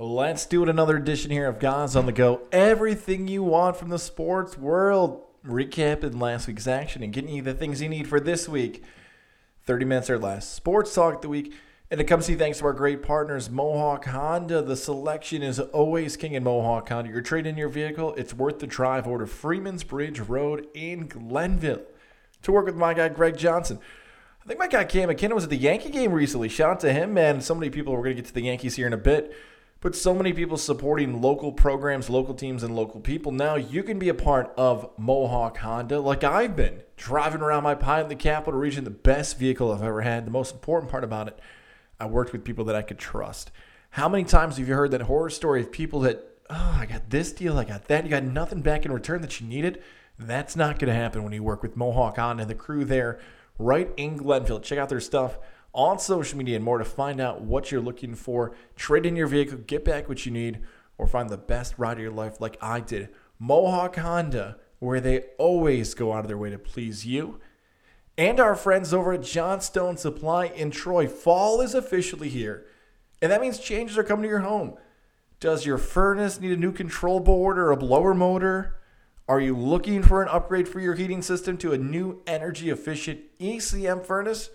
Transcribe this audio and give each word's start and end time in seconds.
Let's 0.00 0.46
do 0.46 0.62
it 0.62 0.68
another 0.68 0.96
edition 0.96 1.32
here 1.32 1.48
of 1.48 1.58
Guys 1.58 1.96
on 1.96 2.06
the 2.06 2.12
Go. 2.12 2.42
Everything 2.52 3.26
you 3.26 3.42
want 3.42 3.76
from 3.76 3.88
the 3.88 3.98
sports 3.98 4.56
world. 4.56 5.24
Recapping 5.44 6.20
last 6.20 6.46
week's 6.46 6.68
action 6.68 7.02
and 7.02 7.12
getting 7.12 7.34
you 7.34 7.42
the 7.42 7.52
things 7.52 7.82
you 7.82 7.88
need 7.88 8.06
for 8.06 8.20
this 8.20 8.48
week. 8.48 8.84
30 9.64 9.86
minutes 9.86 10.08
or 10.08 10.16
less. 10.16 10.48
Sports 10.48 10.94
talk 10.94 11.16
of 11.16 11.22
the 11.22 11.28
week. 11.28 11.52
And 11.90 12.00
it 12.00 12.04
comes 12.04 12.26
to 12.26 12.32
you 12.32 12.38
thanks 12.38 12.58
to 12.58 12.66
our 12.66 12.72
great 12.72 13.02
partners, 13.02 13.50
Mohawk 13.50 14.04
Honda. 14.04 14.62
The 14.62 14.76
selection 14.76 15.42
is 15.42 15.58
always 15.58 16.16
king 16.16 16.34
in 16.34 16.44
Mohawk 16.44 16.88
Honda. 16.90 17.10
You're 17.10 17.20
trading 17.20 17.58
your 17.58 17.68
vehicle, 17.68 18.14
it's 18.14 18.32
worth 18.32 18.60
the 18.60 18.68
drive 18.68 19.02
to 19.06 19.26
Freeman's 19.26 19.82
Bridge 19.82 20.20
Road 20.20 20.68
in 20.74 21.08
Glenville 21.08 21.82
to 22.42 22.52
work 22.52 22.66
with 22.66 22.76
my 22.76 22.94
guy, 22.94 23.08
Greg 23.08 23.36
Johnson. 23.36 23.80
I 24.44 24.46
think 24.46 24.60
my 24.60 24.68
guy 24.68 24.84
Cam 24.84 25.08
McKinnon 25.08 25.34
was 25.34 25.42
at 25.42 25.50
the 25.50 25.56
Yankee 25.56 25.90
game 25.90 26.12
recently. 26.12 26.48
Shout 26.48 26.70
out 26.70 26.80
to 26.80 26.92
him, 26.92 27.14
man. 27.14 27.40
So 27.40 27.52
many 27.52 27.68
people, 27.68 27.94
we're 27.94 28.04
going 28.04 28.14
to 28.14 28.22
get 28.22 28.28
to 28.28 28.34
the 28.34 28.42
Yankees 28.42 28.76
here 28.76 28.86
in 28.86 28.92
a 28.92 28.96
bit 28.96 29.34
but 29.80 29.94
so 29.94 30.14
many 30.14 30.32
people 30.32 30.56
supporting 30.56 31.22
local 31.22 31.52
programs, 31.52 32.10
local 32.10 32.34
teams, 32.34 32.62
and 32.62 32.74
local 32.74 33.00
people. 33.00 33.30
Now 33.30 33.54
you 33.54 33.82
can 33.82 33.98
be 33.98 34.08
a 34.08 34.14
part 34.14 34.52
of 34.56 34.90
Mohawk 34.98 35.58
Honda 35.58 36.00
like 36.00 36.24
I've 36.24 36.56
been, 36.56 36.82
driving 36.96 37.42
around 37.42 37.62
my 37.62 37.74
pie 37.74 38.00
in 38.00 38.08
the 38.08 38.16
capital 38.16 38.58
region, 38.58 38.84
the 38.84 38.90
best 38.90 39.38
vehicle 39.38 39.72
I've 39.72 39.82
ever 39.82 40.00
had. 40.00 40.26
The 40.26 40.32
most 40.32 40.52
important 40.52 40.90
part 40.90 41.04
about 41.04 41.28
it, 41.28 41.38
I 42.00 42.06
worked 42.06 42.32
with 42.32 42.44
people 42.44 42.64
that 42.64 42.76
I 42.76 42.82
could 42.82 42.98
trust. 42.98 43.52
How 43.90 44.08
many 44.08 44.24
times 44.24 44.56
have 44.56 44.68
you 44.68 44.74
heard 44.74 44.90
that 44.90 45.02
horror 45.02 45.30
story 45.30 45.60
of 45.60 45.70
people 45.70 46.00
that, 46.00 46.24
oh, 46.50 46.76
I 46.80 46.86
got 46.86 47.10
this 47.10 47.32
deal, 47.32 47.56
I 47.56 47.64
got 47.64 47.86
that, 47.86 48.04
you 48.04 48.10
got 48.10 48.24
nothing 48.24 48.62
back 48.62 48.84
in 48.84 48.92
return 48.92 49.22
that 49.22 49.40
you 49.40 49.46
needed? 49.46 49.82
That's 50.18 50.56
not 50.56 50.80
going 50.80 50.92
to 50.92 50.98
happen 50.98 51.22
when 51.22 51.32
you 51.32 51.44
work 51.44 51.62
with 51.62 51.76
Mohawk 51.76 52.16
Honda 52.16 52.42
and 52.42 52.50
the 52.50 52.54
crew 52.56 52.84
there 52.84 53.20
right 53.58 53.90
in 53.96 54.16
Glenville. 54.16 54.60
Check 54.60 54.78
out 54.78 54.88
their 54.88 55.00
stuff 55.00 55.38
on 55.78 55.96
social 55.96 56.36
media 56.36 56.56
and 56.56 56.64
more 56.64 56.78
to 56.78 56.84
find 56.84 57.20
out 57.20 57.40
what 57.40 57.70
you're 57.70 57.80
looking 57.80 58.16
for. 58.16 58.52
Trade 58.74 59.06
in 59.06 59.14
your 59.14 59.28
vehicle, 59.28 59.58
get 59.58 59.84
back 59.84 60.08
what 60.08 60.26
you 60.26 60.32
need, 60.32 60.58
or 60.98 61.06
find 61.06 61.30
the 61.30 61.38
best 61.38 61.78
ride 61.78 61.98
of 61.98 62.02
your 62.02 62.10
life 62.10 62.40
like 62.40 62.58
I 62.60 62.80
did. 62.80 63.10
Mohawk 63.38 63.94
Honda, 63.94 64.58
where 64.80 65.00
they 65.00 65.20
always 65.38 65.94
go 65.94 66.12
out 66.12 66.24
of 66.24 66.28
their 66.28 66.36
way 66.36 66.50
to 66.50 66.58
please 66.58 67.06
you. 67.06 67.38
And 68.18 68.40
our 68.40 68.56
friends 68.56 68.92
over 68.92 69.12
at 69.12 69.22
Johnstone 69.22 69.96
Supply 69.96 70.46
in 70.46 70.72
Troy. 70.72 71.06
Fall 71.06 71.60
is 71.60 71.74
officially 71.74 72.28
here, 72.28 72.66
and 73.22 73.30
that 73.30 73.40
means 73.40 73.60
changes 73.60 73.96
are 73.96 74.02
coming 74.02 74.24
to 74.24 74.28
your 74.28 74.40
home. 74.40 74.74
Does 75.38 75.64
your 75.64 75.78
furnace 75.78 76.40
need 76.40 76.50
a 76.50 76.56
new 76.56 76.72
control 76.72 77.20
board 77.20 77.56
or 77.56 77.70
a 77.70 77.76
blower 77.76 78.14
motor? 78.14 78.80
Are 79.28 79.40
you 79.40 79.56
looking 79.56 80.02
for 80.02 80.24
an 80.24 80.28
upgrade 80.28 80.66
for 80.66 80.80
your 80.80 80.96
heating 80.96 81.22
system 81.22 81.56
to 81.58 81.72
a 81.72 81.78
new 81.78 82.20
energy 82.26 82.68
efficient 82.68 83.20
ECM 83.38 84.04
furnace? 84.04 84.50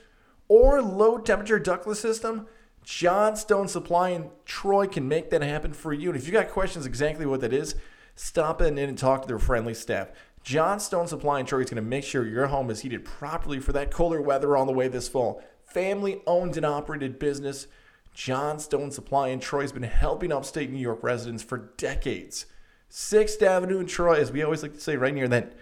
Or 0.47 0.81
low 0.81 1.17
temperature 1.17 1.59
ductless 1.59 1.99
system, 1.99 2.47
Johnstone 2.83 3.67
Supply 3.67 4.09
in 4.09 4.29
Troy 4.45 4.87
can 4.87 5.07
make 5.07 5.29
that 5.29 5.41
happen 5.41 5.73
for 5.73 5.93
you. 5.93 6.09
And 6.09 6.17
if 6.17 6.25
you 6.25 6.33
got 6.33 6.49
questions 6.49 6.85
exactly 6.85 7.25
what 7.25 7.41
that 7.41 7.53
is, 7.53 7.75
stop 8.15 8.61
in 8.61 8.77
and 8.77 8.97
talk 8.97 9.21
to 9.21 9.27
their 9.27 9.39
friendly 9.39 9.73
staff. 9.73 10.09
Johnstone 10.43 11.07
Supply 11.07 11.39
in 11.39 11.45
Troy 11.45 11.61
is 11.61 11.69
going 11.69 11.81
to 11.81 11.89
make 11.89 12.03
sure 12.03 12.27
your 12.27 12.47
home 12.47 12.69
is 12.69 12.81
heated 12.81 13.05
properly 13.05 13.59
for 13.59 13.71
that 13.71 13.91
colder 13.91 14.21
weather 14.21 14.57
on 14.57 14.67
the 14.67 14.73
way 14.73 14.89
this 14.89 15.07
fall. 15.07 15.41
Family 15.65 16.21
owned 16.27 16.57
and 16.57 16.65
operated 16.65 17.17
business. 17.17 17.67
Johnstone 18.13 18.91
Supply 18.91 19.29
in 19.29 19.39
Troy 19.39 19.61
has 19.61 19.71
been 19.71 19.83
helping 19.83 20.31
upstate 20.31 20.69
New 20.69 20.79
York 20.79 21.01
residents 21.01 21.41
for 21.41 21.71
decades. 21.77 22.45
6th 22.91 23.41
Avenue 23.41 23.79
in 23.79 23.87
Troy, 23.87 24.15
as 24.15 24.31
we 24.31 24.43
always 24.43 24.61
like 24.61 24.73
to 24.73 24.79
say, 24.79 24.97
right 24.97 25.13
near 25.13 25.27
that 25.29 25.53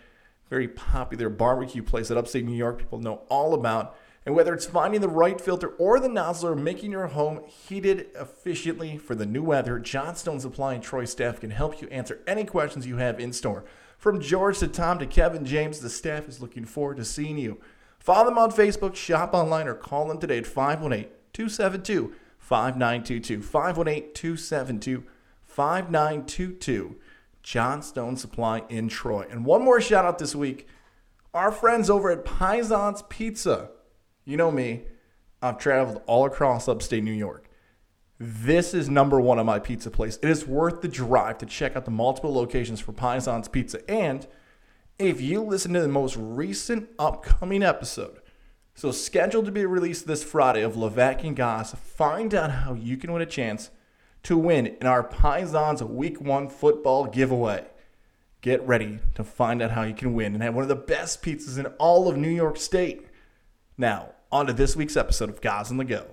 very 0.50 0.68
popular 0.68 1.30
barbecue 1.30 1.82
place 1.82 2.10
that 2.10 2.18
upstate 2.18 2.44
New 2.44 2.56
York 2.56 2.80
people 2.80 3.00
know 3.00 3.22
all 3.30 3.54
about. 3.54 3.96
And 4.26 4.36
whether 4.36 4.54
it's 4.54 4.68
finding 4.68 5.02
the 5.02 5.10
right 5.10 5.42
filter 5.42 5.70
or 5.70 6.00
the 6.00 6.08
nozzle 6.08 6.50
or 6.50 6.56
making 6.56 6.92
your 6.92 7.08
home 7.08 7.42
heated 7.48 8.08
efficiently 8.16 8.98
for 8.98 9.16
the 9.16 9.26
new 9.26 9.42
weather, 9.42 9.80
Johnstone 9.80 10.40
Supply 10.40 10.76
and 10.76 10.84
Troy 10.84 11.06
staff 11.06 11.40
can 11.40 11.50
help 11.50 11.82
you 11.82 11.88
answer 11.88 12.20
any 12.28 12.44
questions 12.44 12.86
you 12.86 12.98
have 12.98 13.20
in 13.20 13.34
store. 13.34 13.66
From 13.98 14.22
George 14.22 14.60
to 14.60 14.68
Tom 14.68 15.00
to 15.00 15.08
Kevin 15.08 15.44
James, 15.44 15.80
the 15.80 15.90
staff 15.90 16.28
is 16.28 16.42
looking 16.42 16.66
forward 16.66 16.98
to 16.98 17.06
seeing 17.06 17.38
you. 17.38 17.60
Follow 18.00 18.26
them 18.26 18.38
on 18.38 18.52
Facebook, 18.52 18.96
shop 18.96 19.34
online, 19.34 19.68
or 19.68 19.76
call 19.76 20.08
them 20.08 20.20
today 20.20 20.40
at 20.40 20.48
518 20.48 21.12
272 21.34 22.14
5922. 22.38 23.42
518 23.42 24.14
272 24.14 25.04
5922. 25.44 26.96
Johnstone 27.44 28.18
Supply 28.18 28.64
in 28.70 28.88
Troy. 28.88 29.26
And 29.30 29.46
one 29.46 29.64
more 29.64 29.82
shout 29.82 30.06
out 30.06 30.20
this 30.20 30.36
week 30.36 30.68
our 31.34 31.52
friends 31.52 31.90
over 31.90 32.12
at 32.12 32.26
Pison's 32.26 33.04
Pizza. 33.04 33.70
You 34.24 34.38
know 34.38 34.52
me, 34.52 34.84
I've 35.42 35.58
traveled 35.58 36.02
all 36.06 36.26
across 36.26 36.68
upstate 36.68 37.04
New 37.04 37.12
York. 37.12 37.50
This 38.20 38.76
is 38.76 38.88
number 38.88 39.20
one 39.20 39.40
on 39.40 39.48
my 39.48 39.58
pizza 39.58 39.90
place. 39.90 40.20
It 40.22 40.30
is 40.30 40.46
worth 40.46 40.82
the 40.82 40.88
drive 40.88 41.40
to 41.40 41.48
check 41.48 41.76
out 41.76 41.86
the 41.86 41.92
multiple 41.92 42.32
locations 42.32 42.80
for 42.80 42.92
Pison's 42.92 43.48
Pizza. 43.48 43.90
And 43.90 44.28
if 45.00 45.20
you 45.20 45.42
listen 45.42 45.74
to 45.74 45.82
the 45.82 45.88
most 45.88 46.16
recent 46.18 46.90
upcoming 47.00 47.64
episode, 47.64 48.22
so 48.76 48.92
scheduled 48.92 49.46
to 49.46 49.52
be 49.52 49.66
released 49.66 50.06
this 50.06 50.24
Friday 50.24 50.62
of 50.62 50.76
Levac 50.76 51.24
and 51.24 51.36
Goz, 51.36 51.74
find 51.74 52.36
out 52.36 52.52
how 52.52 52.76
you 52.76 52.98
can 52.98 53.12
win 53.12 53.24
a 53.24 53.26
chance 53.26 53.72
to 54.22 54.38
win 54.38 54.68
in 54.68 54.86
our 54.86 55.02
Pisons 55.02 55.82
Week 55.82 56.22
1 56.22 56.50
football 56.50 57.06
giveaway. 57.06 57.66
Get 58.42 58.62
ready 58.68 59.00
to 59.16 59.24
find 59.24 59.64
out 59.64 59.72
how 59.72 59.82
you 59.82 59.96
can 59.96 60.14
win 60.14 60.36
and 60.36 60.44
have 60.44 60.54
one 60.54 60.64
of 60.64 60.70
the 60.70 60.76
best 60.76 61.24
pizzas 61.24 61.58
in 61.58 61.66
all 61.80 62.08
of 62.08 62.18
New 62.18 62.30
York 62.30 62.58
State. 62.58 63.08
Now, 63.78 64.10
on 64.32 64.48
to 64.48 64.54
this 64.54 64.76
week's 64.76 64.98
episode 64.98 65.30
of 65.30 65.42
Guys 65.42 65.72
on 65.72 65.78
the 65.78 65.86
Go. 65.86 66.06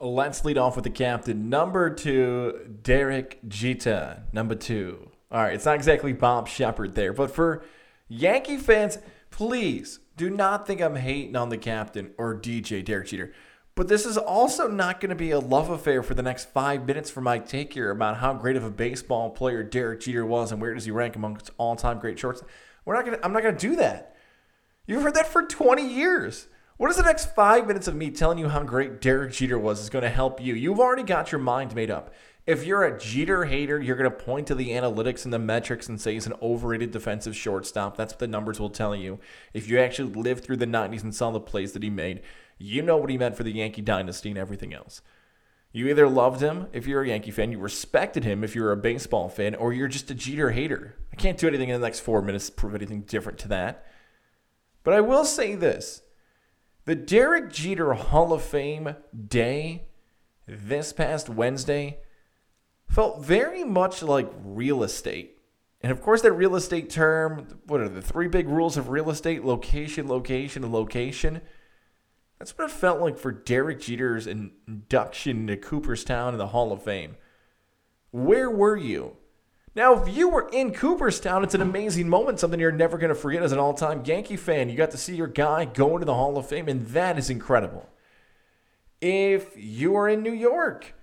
Let's 0.00 0.44
lead 0.44 0.58
off 0.58 0.74
with 0.74 0.84
the 0.84 0.90
captain. 0.90 1.48
Number 1.48 1.88
two, 1.88 2.76
Derek 2.82 3.38
Jeter. 3.46 4.24
Number 4.32 4.54
two. 4.54 5.10
All 5.30 5.42
right, 5.42 5.54
it's 5.54 5.64
not 5.64 5.76
exactly 5.76 6.12
Bob 6.12 6.48
Sheppard 6.48 6.94
there, 6.94 7.12
but 7.12 7.30
for 7.30 7.62
Yankee 8.08 8.58
fans, 8.58 8.98
please 9.30 10.00
do 10.16 10.28
not 10.28 10.66
think 10.66 10.80
I'm 10.80 10.96
hating 10.96 11.36
on 11.36 11.48
the 11.48 11.56
captain 11.56 12.12
or 12.18 12.34
DJ 12.34 12.84
Derek 12.84 13.06
Jeter. 13.06 13.32
But 13.74 13.88
this 13.88 14.04
is 14.04 14.18
also 14.18 14.68
not 14.68 15.00
going 15.00 15.08
to 15.10 15.14
be 15.16 15.30
a 15.30 15.38
love 15.38 15.70
affair 15.70 16.02
for 16.02 16.12
the 16.14 16.22
next 16.22 16.50
five 16.50 16.86
minutes 16.86 17.10
for 17.10 17.22
my 17.22 17.38
Take 17.38 17.72
here 17.72 17.90
about 17.90 18.18
how 18.18 18.34
great 18.34 18.56
of 18.56 18.64
a 18.64 18.70
baseball 18.70 19.30
player 19.30 19.62
Derek 19.62 20.00
Jeter 20.00 20.26
was 20.26 20.52
and 20.52 20.60
where 20.60 20.74
does 20.74 20.84
he 20.84 20.90
rank 20.90 21.16
amongst 21.16 21.50
all-time 21.56 21.98
great 21.98 22.18
shorts. 22.18 22.42
We're 22.84 22.94
not 22.94 23.06
going. 23.06 23.18
I'm 23.22 23.32
not 23.32 23.42
going 23.42 23.56
to 23.56 23.68
do 23.68 23.76
that. 23.76 24.11
You've 24.84 25.02
heard 25.02 25.14
that 25.14 25.28
for 25.28 25.44
20 25.44 25.86
years. 25.86 26.48
What 26.76 26.90
is 26.90 26.96
the 26.96 27.04
next 27.04 27.34
five 27.36 27.68
minutes 27.68 27.86
of 27.86 27.94
me 27.94 28.10
telling 28.10 28.38
you 28.38 28.48
how 28.48 28.64
great 28.64 29.00
Derek 29.00 29.32
Jeter 29.32 29.56
was 29.56 29.80
is 29.80 29.90
going 29.90 30.02
to 30.02 30.08
help 30.08 30.40
you? 30.40 30.54
You've 30.54 30.80
already 30.80 31.04
got 31.04 31.30
your 31.30 31.40
mind 31.40 31.76
made 31.76 31.90
up. 31.90 32.12
If 32.44 32.64
you're 32.64 32.82
a 32.82 32.98
Jeter 32.98 33.44
hater, 33.44 33.80
you're 33.80 33.94
going 33.94 34.10
to 34.10 34.16
point 34.16 34.48
to 34.48 34.56
the 34.56 34.70
analytics 34.70 35.24
and 35.24 35.32
the 35.32 35.38
metrics 35.38 35.88
and 35.88 36.00
say 36.00 36.14
he's 36.14 36.26
an 36.26 36.34
overrated 36.42 36.90
defensive 36.90 37.36
shortstop. 37.36 37.96
That's 37.96 38.14
what 38.14 38.18
the 38.18 38.26
numbers 38.26 38.58
will 38.58 38.70
tell 38.70 38.96
you. 38.96 39.20
If 39.54 39.68
you 39.68 39.78
actually 39.78 40.12
lived 40.14 40.42
through 40.42 40.56
the 40.56 40.66
90s 40.66 41.04
and 41.04 41.14
saw 41.14 41.30
the 41.30 41.38
plays 41.38 41.72
that 41.74 41.84
he 41.84 41.90
made, 41.90 42.20
you 42.58 42.82
know 42.82 42.96
what 42.96 43.10
he 43.10 43.18
meant 43.18 43.36
for 43.36 43.44
the 43.44 43.52
Yankee 43.52 43.82
dynasty 43.82 44.30
and 44.30 44.38
everything 44.38 44.74
else. 44.74 45.02
You 45.70 45.86
either 45.88 46.08
loved 46.08 46.40
him 46.40 46.66
if 46.72 46.88
you're 46.88 47.02
a 47.02 47.08
Yankee 47.08 47.30
fan, 47.30 47.52
you 47.52 47.60
respected 47.60 48.24
him 48.24 48.42
if 48.42 48.56
you're 48.56 48.72
a 48.72 48.76
baseball 48.76 49.28
fan, 49.28 49.54
or 49.54 49.72
you're 49.72 49.86
just 49.86 50.10
a 50.10 50.14
Jeter 50.14 50.50
hater. 50.50 50.96
I 51.12 51.16
can't 51.16 51.38
do 51.38 51.46
anything 51.46 51.68
in 51.68 51.80
the 51.80 51.86
next 51.86 52.00
four 52.00 52.20
minutes 52.20 52.46
to 52.46 52.52
prove 52.52 52.74
anything 52.74 53.02
different 53.02 53.38
to 53.38 53.48
that. 53.48 53.86
But 54.82 54.94
I 54.94 55.00
will 55.00 55.24
say 55.24 55.54
this 55.54 56.02
the 56.84 56.94
Derek 56.94 57.52
Jeter 57.52 57.92
Hall 57.94 58.32
of 58.32 58.42
Fame 58.42 58.96
day 59.28 59.84
this 60.46 60.92
past 60.92 61.28
Wednesday 61.28 61.98
felt 62.88 63.24
very 63.24 63.64
much 63.64 64.02
like 64.02 64.30
real 64.44 64.82
estate. 64.82 65.38
And 65.80 65.90
of 65.90 66.00
course, 66.00 66.22
that 66.22 66.32
real 66.32 66.54
estate 66.54 66.90
term, 66.90 67.60
what 67.66 67.80
are 67.80 67.88
the 67.88 68.02
three 68.02 68.28
big 68.28 68.48
rules 68.48 68.76
of 68.76 68.88
real 68.88 69.10
estate? 69.10 69.44
Location, 69.44 70.08
location, 70.08 70.62
and 70.62 70.72
location. 70.72 71.40
That's 72.38 72.56
what 72.56 72.68
it 72.68 72.74
felt 72.74 73.00
like 73.00 73.18
for 73.18 73.32
Derek 73.32 73.80
Jeter's 73.80 74.26
induction 74.26 75.40
into 75.40 75.56
Cooperstown 75.56 76.34
in 76.34 76.38
the 76.38 76.48
Hall 76.48 76.72
of 76.72 76.82
Fame. 76.82 77.16
Where 78.10 78.50
were 78.50 78.76
you? 78.76 79.16
Now, 79.74 80.02
if 80.02 80.14
you 80.14 80.28
were 80.28 80.50
in 80.52 80.74
Cooperstown, 80.74 81.44
it's 81.44 81.54
an 81.54 81.62
amazing 81.62 82.08
moment, 82.08 82.38
something 82.38 82.60
you're 82.60 82.70
never 82.72 82.98
going 82.98 83.08
to 83.08 83.14
forget 83.14 83.42
as 83.42 83.52
an 83.52 83.58
all 83.58 83.72
time 83.72 84.04
Yankee 84.04 84.36
fan. 84.36 84.68
You 84.68 84.76
got 84.76 84.90
to 84.90 84.98
see 84.98 85.16
your 85.16 85.28
guy 85.28 85.64
go 85.64 85.94
into 85.94 86.04
the 86.04 86.14
Hall 86.14 86.36
of 86.36 86.46
Fame, 86.46 86.68
and 86.68 86.86
that 86.88 87.18
is 87.18 87.30
incredible. 87.30 87.88
If 89.00 89.52
you 89.56 89.96
are 89.96 90.08
in 90.08 90.22
New 90.22 90.32
York, 90.32 90.94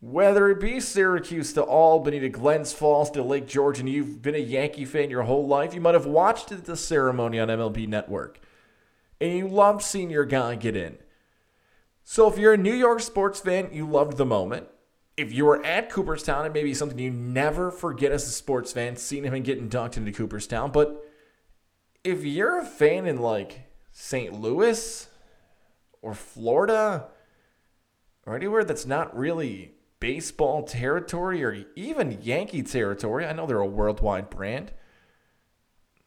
whether 0.00 0.50
it 0.50 0.60
be 0.60 0.80
Syracuse 0.80 1.52
to 1.52 1.62
Albany 1.62 2.18
to 2.20 2.28
Glens 2.28 2.72
Falls 2.72 3.10
to 3.12 3.22
Lake 3.22 3.46
George, 3.46 3.78
and 3.78 3.88
you've 3.88 4.20
been 4.20 4.34
a 4.34 4.38
Yankee 4.38 4.84
fan 4.84 5.08
your 5.08 5.22
whole 5.22 5.46
life, 5.46 5.72
you 5.72 5.80
might 5.80 5.94
have 5.94 6.06
watched 6.06 6.64
the 6.64 6.76
ceremony 6.76 7.38
on 7.38 7.48
MLB 7.48 7.86
Network, 7.86 8.40
and 9.20 9.32
you 9.32 9.46
loved 9.46 9.82
seeing 9.82 10.10
your 10.10 10.24
guy 10.24 10.56
get 10.56 10.76
in. 10.76 10.98
So 12.02 12.28
if 12.28 12.36
you're 12.36 12.54
a 12.54 12.58
New 12.58 12.74
York 12.74 13.00
sports 13.00 13.40
fan, 13.40 13.70
you 13.72 13.88
loved 13.88 14.16
the 14.16 14.26
moment 14.26 14.66
if 15.16 15.32
you 15.32 15.44
were 15.44 15.64
at 15.64 15.90
Cooperstown, 15.90 16.46
it 16.46 16.52
may 16.52 16.62
be 16.62 16.74
something 16.74 16.98
you 16.98 17.10
never 17.10 17.70
forget 17.70 18.12
as 18.12 18.26
a 18.26 18.30
sports 18.30 18.72
fan, 18.72 18.96
seeing 18.96 19.24
him 19.24 19.34
and 19.34 19.44
getting 19.44 19.68
dunked 19.68 19.96
into 19.96 20.12
Cooperstown. 20.12 20.70
But 20.72 21.02
if 22.04 22.24
you're 22.24 22.58
a 22.60 22.64
fan 22.64 23.06
in 23.06 23.18
like 23.18 23.62
St. 23.92 24.32
Louis 24.32 25.08
or 26.02 26.14
Florida 26.14 27.08
or 28.26 28.36
anywhere 28.36 28.64
that's 28.64 28.84
not 28.84 29.16
really 29.16 29.72
baseball 30.00 30.62
territory 30.64 31.42
or 31.42 31.64
even 31.74 32.18
Yankee 32.22 32.62
territory. 32.62 33.24
I 33.24 33.32
know 33.32 33.46
they're 33.46 33.58
a 33.58 33.66
worldwide 33.66 34.30
brand. 34.30 34.72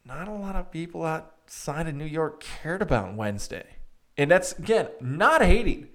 Not 0.04 0.28
a 0.28 0.32
lot 0.32 0.56
of 0.56 0.70
people 0.70 1.04
outside 1.04 1.88
of 1.88 1.94
New 1.94 2.04
York 2.04 2.40
cared 2.40 2.82
about 2.82 3.14
Wednesday. 3.14 3.76
And 4.16 4.30
that's, 4.30 4.52
again, 4.58 4.88
not 5.00 5.42
hating, 5.42 5.88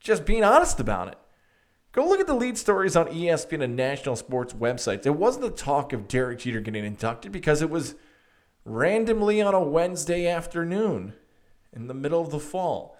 just 0.00 0.24
being 0.24 0.44
honest 0.44 0.80
about 0.80 1.08
it. 1.08 1.18
Go 1.94 2.08
look 2.08 2.18
at 2.18 2.26
the 2.26 2.34
lead 2.34 2.58
stories 2.58 2.96
on 2.96 3.06
ESPN 3.06 3.62
and 3.62 3.76
national 3.76 4.16
sports 4.16 4.52
websites. 4.52 5.06
It 5.06 5.16
wasn't 5.16 5.44
the 5.44 5.50
talk 5.50 5.92
of 5.92 6.08
Derek 6.08 6.40
Jeter 6.40 6.60
getting 6.60 6.84
inducted 6.84 7.30
because 7.30 7.62
it 7.62 7.70
was 7.70 7.94
randomly 8.64 9.40
on 9.40 9.54
a 9.54 9.62
Wednesday 9.62 10.26
afternoon 10.26 11.12
in 11.72 11.86
the 11.86 11.94
middle 11.94 12.20
of 12.20 12.30
the 12.30 12.40
fall. 12.40 12.98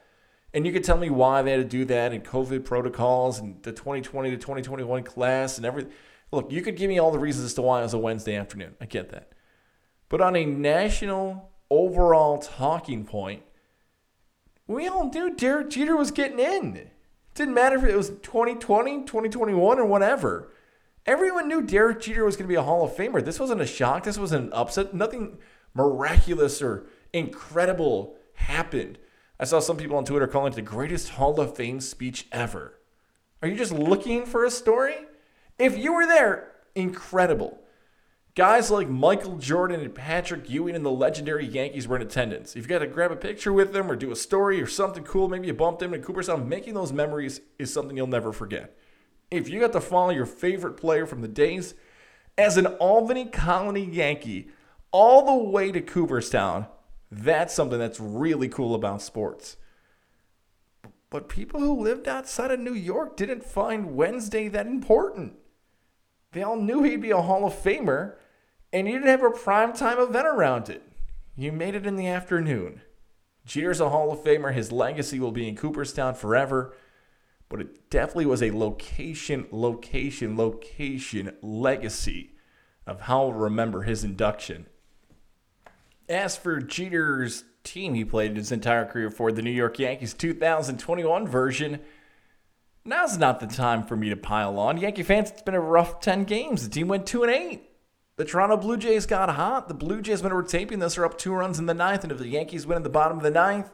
And 0.53 0.65
you 0.65 0.73
could 0.73 0.85
tell 0.85 0.97
me 0.97 1.11
why 1.11 1.43
they 1.43 1.51
had 1.51 1.57
to 1.57 1.65
do 1.65 1.85
that 1.87 2.13
and 2.13 2.25
COVID 2.25 2.65
protocols 2.65 3.41
and 3.41 3.61
the 3.65 3.73
2020 3.73 4.31
to 4.31 4.37
2021 4.37 5.03
class 5.03 5.57
and 5.57 5.67
everything. 5.67 5.93
Look, 6.31 6.53
you 6.53 6.63
could 6.63 6.77
give 6.77 6.89
me 6.89 7.01
all 7.01 7.11
the 7.11 7.19
reasons 7.19 7.47
as 7.47 7.55
to 7.55 7.63
why 7.63 7.81
it 7.81 7.83
was 7.83 7.95
a 7.95 7.99
Wednesday 7.99 8.37
afternoon. 8.37 8.77
I 8.81 8.87
get 8.87 9.11
that. 9.11 9.33
But 10.09 10.21
on 10.21 10.37
a 10.37 10.45
national 10.45 11.51
overall 11.69 12.39
talking 12.39 13.05
point, 13.05 13.43
we 14.69 14.87
all 14.87 15.11
knew 15.11 15.35
Derek 15.35 15.71
Jeter 15.71 15.97
was 15.97 16.13
getting 16.13 16.39
in. 16.39 16.91
Didn't 17.35 17.55
matter 17.55 17.77
if 17.77 17.85
it 17.85 17.97
was 17.97 18.11
2020, 18.11 19.03
2021, 19.03 19.79
or 19.79 19.85
whatever. 19.85 20.53
Everyone 21.05 21.49
knew 21.49 21.61
Derek 21.61 22.01
Jeter 22.01 22.25
was 22.25 22.37
going 22.37 22.47
to 22.47 22.53
be 22.53 22.55
a 22.55 22.63
Hall 22.63 22.85
of 22.85 22.93
Famer. 22.93 23.23
This 23.23 23.41
wasn't 23.41 23.61
a 23.61 23.67
shock. 23.67 24.05
This 24.05 24.17
wasn't 24.17 24.47
an 24.47 24.53
upset. 24.53 24.95
Nothing 24.95 25.39
miraculous 25.75 26.63
or 26.63 26.87
incredible 27.13 28.17
happened. 28.35 28.99
I 29.39 29.45
saw 29.45 29.59
some 29.59 29.77
people 29.77 29.97
on 29.97 30.05
Twitter 30.05 30.29
calling 30.29 30.53
it 30.53 30.57
the 30.57 30.63
greatest 30.63 31.11
Hall 31.11 31.39
of 31.41 31.57
Fame 31.57 31.81
speech 31.81 32.27
ever. 32.31 32.79
Are 33.43 33.49
you 33.49 33.57
just 33.57 33.73
looking 33.73 34.25
for 34.25 34.45
a 34.45 34.51
story? 34.51 34.95
If 35.59 35.77
you 35.77 35.93
were 35.93 36.07
there, 36.07 36.53
incredible. 36.75 37.64
Guys 38.35 38.69
like 38.69 38.89
Michael 38.89 39.39
Jordan 39.39 39.81
and 39.81 39.95
Patrick 39.95 40.51
Ewing 40.51 40.75
and 40.75 40.85
the 40.85 40.91
legendary 40.91 41.47
Yankees 41.47 41.87
were 41.87 41.95
in 41.95 42.03
attendance. 42.03 42.57
If 42.57 42.65
you 42.65 42.69
got 42.69 42.81
to 42.81 42.89
grab 42.89 43.13
a 43.13 43.17
picture 43.17 43.53
with 43.53 43.73
them 43.73 43.89
or 43.89 43.95
do 43.95 44.11
a 44.11 44.17
story 44.17 44.61
or 44.61 44.67
something 44.67 45.05
cool, 45.05 45.29
maybe 45.29 45.47
you 45.47 45.55
bumped 45.55 45.79
them 45.79 45.95
in 45.95 46.03
Cooperstown, 46.03 46.49
making 46.49 46.75
those 46.75 46.93
memories 46.93 47.41
is 47.61 47.73
something 47.73 47.97
you'll 47.97 48.09
never 48.09 48.33
forget. 48.33 48.77
If 49.31 49.49
you 49.49 49.61
got 49.61 49.73
to 49.75 49.81
follow 49.81 50.11
your 50.11 50.27
favorite 50.27 50.77
player 50.77 51.07
from 51.07 51.23
the 51.23 51.29
days 51.29 51.75
as 52.37 52.57
an 52.57 52.67
Albany 52.67 53.27
Colony 53.27 53.85
Yankee 53.85 54.49
all 54.91 55.25
the 55.25 55.51
way 55.51 55.71
to 55.71 55.81
Cooperstown, 55.81 56.67
that's 57.13 57.55
something 57.55 57.79
that's 57.79 58.01
really 58.01 58.49
cool 58.49 58.75
about 58.75 59.01
sports. 59.01 59.57
But 61.09 61.29
people 61.29 61.61
who 61.61 61.81
lived 61.81 62.09
outside 62.09 62.51
of 62.51 62.59
New 62.59 62.75
York 62.75 63.17
didn't 63.17 63.45
find 63.45 63.95
Wednesday 63.95 64.49
that 64.49 64.67
important. 64.67 65.35
They 66.33 66.43
all 66.43 66.57
knew 66.57 66.83
he'd 66.83 67.01
be 67.01 67.13
a 67.13 67.23
Hall 67.23 67.47
of 67.47 67.55
Famer, 67.55 68.17
and 68.75 68.89
you 68.89 68.95
didn't 68.95 69.07
have 69.07 69.23
a 69.23 69.31
primetime 69.31 70.03
event 70.03 70.27
around 70.27 70.69
it. 70.69 70.83
You 71.37 71.53
made 71.53 71.77
it 71.77 71.87
in 71.87 71.95
the 71.95 72.09
afternoon. 72.09 72.83
Jeter's 73.47 73.81
a 73.81 73.89
Hall 73.89 74.11
of 74.11 74.19
Famer. 74.19 74.53
His 74.53 74.73
legacy 74.73 75.21
will 75.21 75.31
be 75.31 75.49
in 75.49 75.55
Cooperstown 75.55 76.15
forever. 76.15 76.75
But 77.49 77.61
it 77.61 77.89
definitely 77.89 78.27
was 78.27 78.43
a 78.43 78.51
location, 78.51 79.47
location, 79.53 80.37
location 80.37 81.37
legacy 81.41 82.33
of 82.85 83.03
how 83.03 83.27
we'll 83.27 83.33
remember 83.35 83.83
his 83.83 84.03
induction. 84.03 84.67
As 86.09 86.37
for 86.37 86.61
Jeter's 86.61 87.45
team 87.63 87.95
he 87.95 88.05
played 88.05 88.37
his 88.37 88.51
entire 88.51 88.87
career 88.87 89.11
for, 89.11 89.31
the 89.31 89.41
New 89.41 89.51
York 89.51 89.79
Yankees 89.79 90.15
2021 90.15 91.29
version, 91.29 91.79
now's 92.85 93.19
not 93.19 93.39
the 93.39 93.47
time 93.47 93.85
for 93.85 93.95
me 93.95 94.09
to 94.09 94.17
pile 94.17 94.59
on. 94.59 94.79
Yankee 94.79 95.05
fans, 95.05 95.31
it's 95.31 95.43
been 95.43 95.55
a 95.55 95.61
rough 95.61 96.01
10 96.01 96.25
games. 96.25 96.65
The 96.65 96.75
team 96.75 96.89
went 96.89 97.07
2 97.07 97.23
and 97.23 97.33
8. 97.33 97.71
The 98.17 98.25
Toronto 98.25 98.57
Blue 98.57 98.77
Jays 98.77 99.07
got 99.07 99.29
hot. 99.31 99.69
The 99.69 99.75
Blue 99.75 100.01
Jays, 100.01 100.23
when 100.23 100.33
we're 100.33 100.43
taping 100.43 100.79
this, 100.79 100.97
are 100.97 101.05
up 101.05 101.19
two 101.19 101.33
runs 101.33 101.59
in 101.59 101.67
the 101.67 101.75
ninth. 101.75 102.05
And 102.05 102.13
if 102.13 102.19
the 102.19 102.29
Yankees 102.29 102.67
win 102.67 102.77
at 102.77 102.85
the 102.85 102.91
bottom 102.91 103.17
of 103.17 103.25
the 103.25 103.31
ninth, 103.31 103.71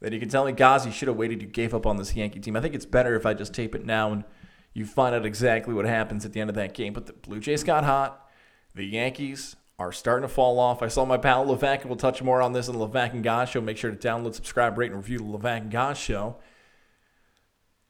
then 0.00 0.12
you 0.12 0.18
can 0.18 0.28
tell 0.28 0.44
me, 0.44 0.52
guys, 0.52 0.84
you 0.84 0.92
should 0.92 1.08
have 1.08 1.16
waited. 1.16 1.40
You 1.40 1.48
gave 1.48 1.72
up 1.72 1.86
on 1.86 1.96
this 1.96 2.16
Yankee 2.16 2.40
team. 2.40 2.56
I 2.56 2.60
think 2.60 2.74
it's 2.74 2.86
better 2.86 3.14
if 3.14 3.24
I 3.24 3.34
just 3.34 3.54
tape 3.54 3.74
it 3.74 3.84
now 3.84 4.12
and 4.12 4.24
you 4.72 4.84
find 4.84 5.14
out 5.14 5.24
exactly 5.24 5.74
what 5.74 5.86
happens 5.86 6.24
at 6.24 6.32
the 6.32 6.40
end 6.40 6.50
of 6.50 6.56
that 6.56 6.74
game. 6.74 6.92
But 6.92 7.06
the 7.06 7.12
Blue 7.12 7.38
Jays 7.38 7.62
got 7.62 7.84
hot. 7.84 8.28
The 8.74 8.84
Yankees 8.84 9.56
are 9.78 9.92
starting 9.92 10.28
to 10.28 10.34
fall 10.34 10.58
off. 10.58 10.82
I 10.82 10.88
saw 10.88 11.04
my 11.04 11.16
pal 11.16 11.46
Levac, 11.46 11.82
and 11.82 11.86
we'll 11.86 11.96
touch 11.96 12.22
more 12.22 12.42
on 12.42 12.52
this 12.52 12.66
in 12.68 12.76
the 12.76 12.88
Levac 12.88 13.12
and 13.12 13.22
Goz 13.22 13.50
show. 13.50 13.60
Make 13.60 13.76
sure 13.76 13.90
to 13.90 13.96
download, 13.96 14.34
subscribe, 14.34 14.76
rate, 14.76 14.90
and 14.90 14.96
review 14.96 15.18
the 15.18 15.24
Levac 15.24 15.58
and 15.62 15.70
Goz 15.70 15.98
show. 15.98 16.36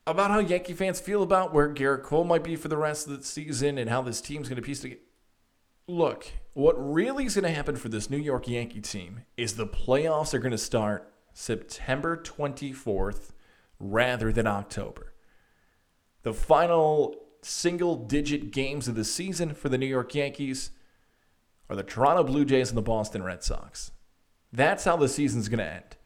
About 0.06 0.30
how 0.30 0.38
Yankee 0.38 0.74
fans 0.74 1.00
feel 1.00 1.22
about 1.22 1.52
where 1.52 1.72
Gerrit 1.72 2.02
Cole 2.02 2.24
might 2.24 2.44
be 2.44 2.54
for 2.54 2.68
the 2.68 2.76
rest 2.76 3.08
of 3.08 3.16
the 3.16 3.24
season 3.24 3.78
and 3.78 3.90
how 3.90 4.02
this 4.02 4.20
team's 4.20 4.48
going 4.48 4.56
to 4.56 4.62
piece 4.62 4.80
together. 4.80 5.00
Look, 5.88 6.32
what 6.54 6.74
really 6.74 7.26
is 7.26 7.36
going 7.36 7.44
to 7.44 7.50
happen 7.50 7.76
for 7.76 7.88
this 7.88 8.10
New 8.10 8.16
York 8.16 8.48
Yankee 8.48 8.80
team 8.80 9.20
is 9.36 9.54
the 9.54 9.68
playoffs 9.68 10.34
are 10.34 10.40
going 10.40 10.50
to 10.50 10.58
start 10.58 11.12
September 11.32 12.16
24th 12.16 13.30
rather 13.78 14.32
than 14.32 14.48
October. 14.48 15.12
The 16.22 16.34
final 16.34 17.14
single 17.42 17.94
digit 17.94 18.50
games 18.50 18.88
of 18.88 18.96
the 18.96 19.04
season 19.04 19.54
for 19.54 19.68
the 19.68 19.78
New 19.78 19.86
York 19.86 20.12
Yankees 20.12 20.70
are 21.70 21.76
the 21.76 21.84
Toronto 21.84 22.24
Blue 22.24 22.44
Jays 22.44 22.70
and 22.70 22.76
the 22.76 22.82
Boston 22.82 23.22
Red 23.22 23.44
Sox. 23.44 23.92
That's 24.52 24.84
how 24.84 24.96
the 24.96 25.08
season's 25.08 25.48
going 25.48 25.58
to 25.60 25.72
end. 25.72 25.96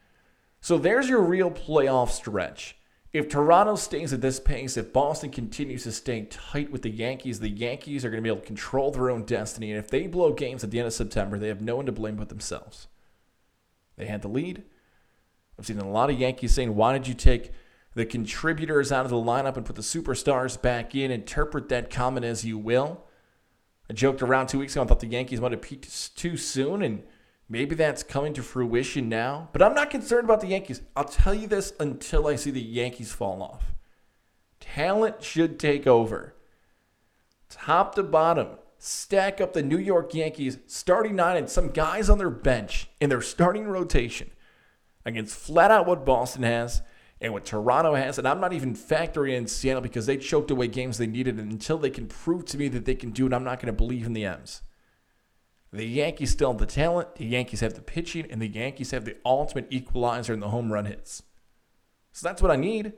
So 0.59 0.77
there's 0.77 1.09
your 1.09 1.21
real 1.21 1.49
playoff 1.49 2.09
stretch. 2.09 2.77
If 3.13 3.27
Toronto 3.27 3.75
stays 3.75 4.13
at 4.13 4.21
this 4.21 4.39
pace, 4.39 4.77
if 4.77 4.93
Boston 4.93 5.31
continues 5.31 5.83
to 5.83 5.91
stay 5.91 6.23
tight 6.23 6.71
with 6.71 6.81
the 6.81 6.89
Yankees, 6.89 7.41
the 7.41 7.49
Yankees 7.49 8.05
are 8.05 8.09
going 8.09 8.19
to 8.19 8.23
be 8.23 8.29
able 8.29 8.39
to 8.39 8.47
control 8.47 8.91
their 8.91 9.09
own 9.09 9.25
destiny. 9.25 9.71
And 9.71 9.79
if 9.79 9.89
they 9.89 10.07
blow 10.07 10.31
games 10.31 10.63
at 10.63 10.71
the 10.71 10.79
end 10.79 10.87
of 10.87 10.93
September, 10.93 11.37
they 11.37 11.49
have 11.49 11.61
no 11.61 11.75
one 11.75 11.85
to 11.87 11.91
blame 11.91 12.15
but 12.15 12.29
themselves. 12.29 12.87
They 13.97 14.05
had 14.05 14.21
the 14.21 14.29
lead. 14.29 14.63
I've 15.59 15.65
seen 15.65 15.79
a 15.79 15.89
lot 15.89 16.09
of 16.09 16.19
Yankees 16.19 16.53
saying, 16.53 16.73
why 16.73 16.93
did 16.93 17.05
you 17.05 17.13
take 17.13 17.51
the 17.95 18.05
contributors 18.05 18.93
out 18.93 19.03
of 19.03 19.11
the 19.11 19.17
lineup 19.17 19.57
and 19.57 19.65
put 19.65 19.75
the 19.75 19.81
superstars 19.81 20.59
back 20.59 20.95
in? 20.95 21.11
Interpret 21.11 21.67
that 21.67 21.89
comment 21.89 22.25
as 22.25 22.45
you 22.45 22.57
will. 22.57 23.03
I 23.89 23.93
joked 23.93 24.21
around 24.21 24.47
two 24.47 24.59
weeks 24.59 24.73
ago. 24.73 24.83
I 24.83 24.87
thought 24.87 25.01
the 25.01 25.07
Yankees 25.07 25.41
might 25.41 25.51
have 25.51 25.61
peaked 25.61 26.15
too 26.15 26.37
soon, 26.37 26.81
and 26.81 27.03
maybe 27.51 27.75
that's 27.75 28.01
coming 28.01 28.33
to 28.33 28.41
fruition 28.41 29.09
now. 29.09 29.49
But 29.51 29.61
I'm 29.61 29.75
not 29.75 29.89
concerned 29.89 30.23
about 30.23 30.39
the 30.39 30.47
Yankees. 30.47 30.81
I'll 30.95 31.03
tell 31.03 31.33
you 31.33 31.47
this 31.47 31.73
until 31.79 32.27
I 32.27 32.37
see 32.37 32.49
the 32.49 32.61
Yankees 32.61 33.11
fall 33.11 33.43
off. 33.43 33.73
Talent 34.61 35.21
should 35.21 35.59
take 35.59 35.85
over. 35.85 36.33
Top 37.49 37.95
to 37.95 38.03
bottom, 38.03 38.47
stack 38.77 39.41
up 39.41 39.51
the 39.51 39.61
New 39.61 39.77
York 39.77 40.13
Yankees 40.13 40.59
starting 40.65 41.17
nine 41.17 41.35
and 41.35 41.49
some 41.49 41.67
guys 41.67 42.09
on 42.09 42.17
their 42.17 42.29
bench 42.29 42.87
in 43.01 43.09
their 43.09 43.21
starting 43.21 43.67
rotation 43.67 44.31
against 45.05 45.35
flat 45.35 45.71
out 45.71 45.85
what 45.85 46.05
Boston 46.05 46.43
has 46.43 46.81
and 47.19 47.33
what 47.33 47.45
Toronto 47.45 47.95
has, 47.95 48.17
and 48.17 48.27
I'm 48.27 48.39
not 48.39 48.53
even 48.53 48.75
factoring 48.75 49.37
in 49.37 49.45
Seattle 49.45 49.81
because 49.81 50.05
they 50.05 50.17
choked 50.17 50.49
away 50.49 50.67
games 50.67 50.97
they 50.97 51.05
needed, 51.05 51.37
and 51.37 51.51
until 51.51 51.77
they 51.77 51.91
can 51.91 52.07
prove 52.07 52.45
to 52.45 52.57
me 52.57 52.67
that 52.69 52.85
they 52.85 52.95
can 52.95 53.11
do 53.11 53.27
it, 53.27 53.33
I'm 53.33 53.43
not 53.43 53.59
going 53.59 53.67
to 53.67 53.77
believe 53.77 54.07
in 54.07 54.13
the 54.13 54.25
M's. 54.25 54.61
The 55.73 55.85
Yankees 55.85 56.31
still 56.31 56.51
have 56.51 56.59
the 56.59 56.65
talent, 56.65 57.15
the 57.15 57.25
Yankees 57.25 57.61
have 57.61 57.75
the 57.75 57.81
pitching, 57.81 58.29
and 58.29 58.41
the 58.41 58.47
Yankees 58.47 58.91
have 58.91 59.05
the 59.05 59.15
ultimate 59.25 59.67
equalizer 59.69 60.33
in 60.33 60.41
the 60.41 60.49
home 60.49 60.71
run 60.71 60.85
hits. 60.85 61.23
So 62.11 62.27
that's 62.27 62.41
what 62.41 62.51
I 62.51 62.57
need, 62.57 62.91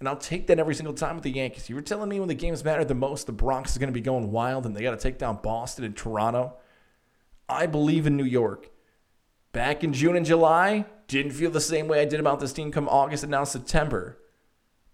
and 0.00 0.08
I'll 0.08 0.16
take 0.16 0.48
that 0.48 0.58
every 0.58 0.74
single 0.74 0.94
time 0.94 1.14
with 1.14 1.22
the 1.22 1.30
Yankees. 1.30 1.68
You 1.68 1.76
were 1.76 1.82
telling 1.82 2.08
me 2.08 2.18
when 2.18 2.28
the 2.28 2.34
games 2.34 2.64
matter 2.64 2.84
the 2.84 2.94
most, 2.94 3.26
the 3.26 3.32
Bronx 3.32 3.72
is 3.72 3.78
going 3.78 3.88
to 3.88 3.92
be 3.92 4.00
going 4.00 4.32
wild, 4.32 4.66
and 4.66 4.74
they 4.74 4.82
got 4.82 4.90
to 4.90 4.96
take 4.96 5.18
down 5.18 5.38
Boston 5.40 5.84
and 5.84 5.96
Toronto. 5.96 6.54
I 7.48 7.66
believe 7.66 8.08
in 8.08 8.16
New 8.16 8.24
York. 8.24 8.70
Back 9.52 9.84
in 9.84 9.92
June 9.92 10.16
and 10.16 10.26
July, 10.26 10.86
didn't 11.06 11.32
feel 11.32 11.50
the 11.50 11.60
same 11.60 11.86
way 11.86 12.00
I 12.00 12.04
did 12.06 12.20
about 12.20 12.40
this 12.40 12.52
team 12.52 12.72
come 12.72 12.88
August 12.88 13.22
and 13.22 13.30
now 13.30 13.44
September. 13.44 14.18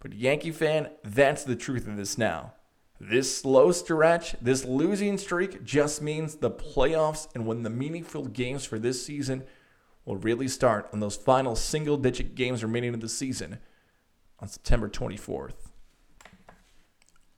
But 0.00 0.12
Yankee 0.12 0.50
fan, 0.50 0.90
that's 1.02 1.44
the 1.44 1.56
truth 1.56 1.87
of 1.87 1.96
this 1.96 2.18
now. 2.18 2.54
This 3.00 3.36
slow 3.36 3.72
stretch, 3.72 4.36
this 4.40 4.64
losing 4.64 5.18
streak 5.18 5.64
just 5.64 6.00
means 6.00 6.36
the 6.36 6.50
playoffs 6.50 7.28
and 7.34 7.46
when 7.46 7.62
the 7.62 7.70
meaningful 7.70 8.26
games 8.26 8.64
for 8.64 8.78
this 8.78 9.04
season 9.04 9.44
will 10.06 10.16
really 10.16 10.48
start 10.48 10.88
on 10.92 11.00
those 11.00 11.16
final 11.16 11.54
single 11.56 11.98
digit 11.98 12.34
games 12.34 12.62
remaining 12.62 12.94
of 12.94 13.00
the 13.00 13.08
season 13.08 13.58
on 14.40 14.48
September 14.48 14.88
24th. 14.88 15.54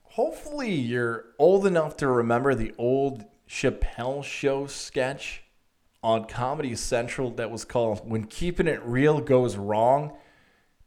Hopefully, 0.03 0.73
you're 0.73 1.25
old 1.37 1.65
enough 1.65 1.97
to 1.97 2.07
remember 2.07 2.55
the 2.55 2.73
old 2.77 3.25
Chappelle 3.47 4.23
show 4.23 4.65
sketch 4.67 5.43
on 6.01 6.25
Comedy 6.25 6.75
Central 6.75 7.31
that 7.31 7.51
was 7.51 7.65
called 7.65 8.09
When 8.09 8.25
Keeping 8.25 8.67
It 8.67 8.81
Real 8.83 9.19
Goes 9.19 9.57
Wrong. 9.57 10.13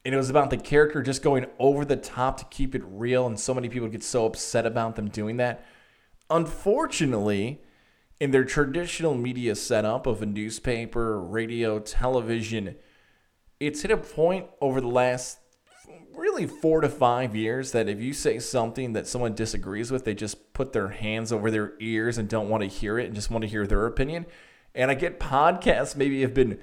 And 0.04 0.14
it 0.14 0.16
was 0.18 0.30
about 0.30 0.50
the 0.50 0.56
character 0.56 1.00
just 1.02 1.22
going 1.22 1.46
over 1.58 1.84
the 1.84 1.96
top 1.96 2.38
to 2.38 2.44
keep 2.46 2.74
it 2.74 2.82
real, 2.84 3.26
and 3.26 3.38
so 3.38 3.54
many 3.54 3.68
people 3.68 3.88
get 3.88 4.02
so 4.02 4.26
upset 4.26 4.66
about 4.66 4.96
them 4.96 5.08
doing 5.08 5.36
that. 5.36 5.64
Unfortunately, 6.28 7.60
in 8.18 8.30
their 8.30 8.44
traditional 8.44 9.14
media 9.14 9.54
setup 9.54 10.06
of 10.06 10.22
a 10.22 10.26
newspaper, 10.26 11.20
radio, 11.20 11.78
television, 11.78 12.76
it's 13.60 13.82
hit 13.82 13.90
a 13.90 13.96
point 13.96 14.46
over 14.60 14.80
the 14.80 14.88
last 14.88 15.38
really 16.14 16.46
four 16.46 16.80
to 16.80 16.88
five 16.88 17.34
years 17.34 17.72
that 17.72 17.88
if 17.88 18.00
you 18.00 18.12
say 18.12 18.38
something 18.38 18.92
that 18.92 19.06
someone 19.06 19.34
disagrees 19.34 19.90
with, 19.90 20.04
they 20.04 20.14
just 20.14 20.52
put 20.52 20.72
their 20.72 20.88
hands 20.88 21.32
over 21.32 21.50
their 21.50 21.74
ears 21.80 22.18
and 22.18 22.28
don't 22.28 22.48
want 22.48 22.62
to 22.62 22.68
hear 22.68 22.98
it 22.98 23.06
and 23.06 23.14
just 23.14 23.30
want 23.30 23.42
to 23.42 23.48
hear 23.48 23.66
their 23.66 23.86
opinion. 23.86 24.26
And 24.74 24.90
I 24.90 24.94
get 24.94 25.20
podcasts 25.20 25.96
maybe 25.96 26.22
have 26.22 26.34
been 26.34 26.58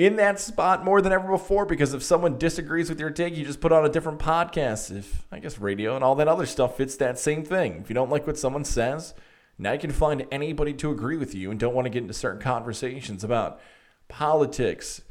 in 0.00 0.16
that 0.16 0.40
spot 0.40 0.82
more 0.82 1.02
than 1.02 1.12
ever 1.12 1.28
before 1.28 1.66
because 1.66 1.92
if 1.92 2.02
someone 2.02 2.38
disagrees 2.38 2.88
with 2.88 2.98
your 2.98 3.10
take, 3.10 3.36
you 3.36 3.44
just 3.44 3.60
put 3.60 3.70
on 3.70 3.84
a 3.84 3.88
different 3.90 4.18
podcast. 4.18 4.96
If 4.96 5.26
I 5.30 5.40
guess 5.40 5.58
radio 5.58 5.94
and 5.94 6.02
all 6.02 6.14
that 6.14 6.26
other 6.26 6.46
stuff 6.46 6.78
fits 6.78 6.96
that 6.96 7.18
same 7.18 7.44
thing. 7.44 7.82
If 7.82 7.90
you 7.90 7.94
don't 7.94 8.08
like 8.08 8.26
what 8.26 8.38
someone 8.38 8.64
says, 8.64 9.12
now 9.58 9.72
you 9.72 9.78
can 9.78 9.90
find 9.90 10.26
anybody 10.32 10.72
to 10.72 10.90
agree 10.90 11.18
with 11.18 11.34
you 11.34 11.50
and 11.50 11.60
don't 11.60 11.74
want 11.74 11.84
to 11.84 11.90
get 11.90 12.00
into 12.00 12.14
certain 12.14 12.40
conversations 12.40 13.22
about 13.22 13.60
politics, 14.08 15.02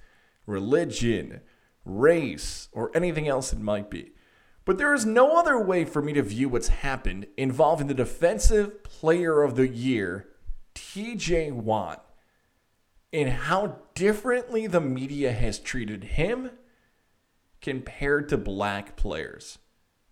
religion, 0.47 1.41
race, 1.85 2.67
or 2.71 2.89
anything 2.95 3.27
else 3.27 3.53
it 3.53 3.59
might 3.59 3.91
be. 3.91 4.13
But 4.65 4.79
there 4.79 4.95
is 4.95 5.05
no 5.05 5.37
other 5.37 5.59
way 5.59 5.85
for 5.85 6.01
me 6.01 6.13
to 6.13 6.23
view 6.23 6.49
what's 6.49 6.69
happened 6.69 7.27
involving 7.37 7.85
the 7.85 7.93
defensive 7.93 8.83
player 8.83 9.43
of 9.43 9.55
the 9.55 9.67
year, 9.67 10.29
TJ 10.73 11.51
Watt 11.51 12.08
and 13.11 13.29
how 13.29 13.77
differently 13.95 14.67
the 14.67 14.81
media 14.81 15.31
has 15.31 15.59
treated 15.59 16.03
him 16.03 16.51
compared 17.61 18.29
to 18.29 18.37
black 18.37 18.95
players. 18.95 19.57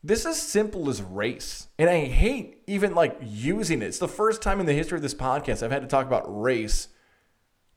This 0.04 0.25
is 0.25 0.42
simple 0.42 0.89
as 0.89 1.01
race. 1.01 1.68
And 1.77 1.89
I 1.89 2.06
hate 2.06 2.62
even 2.68 2.96
like 2.96 3.18
using 3.22 3.82
it. 3.82 3.86
It's 3.86 4.00
the 4.00 4.08
first 4.08 4.42
time 4.42 4.60
in 4.60 4.66
the 4.66 4.74
history 4.74 4.98
of 4.98 5.01
this 5.01 5.13
podcast 5.13 5.63
I've 5.63 5.72
had 5.72 5.82
to 5.82 5.88
talk 5.88 6.06
about 6.06 6.42
race. 6.42 6.89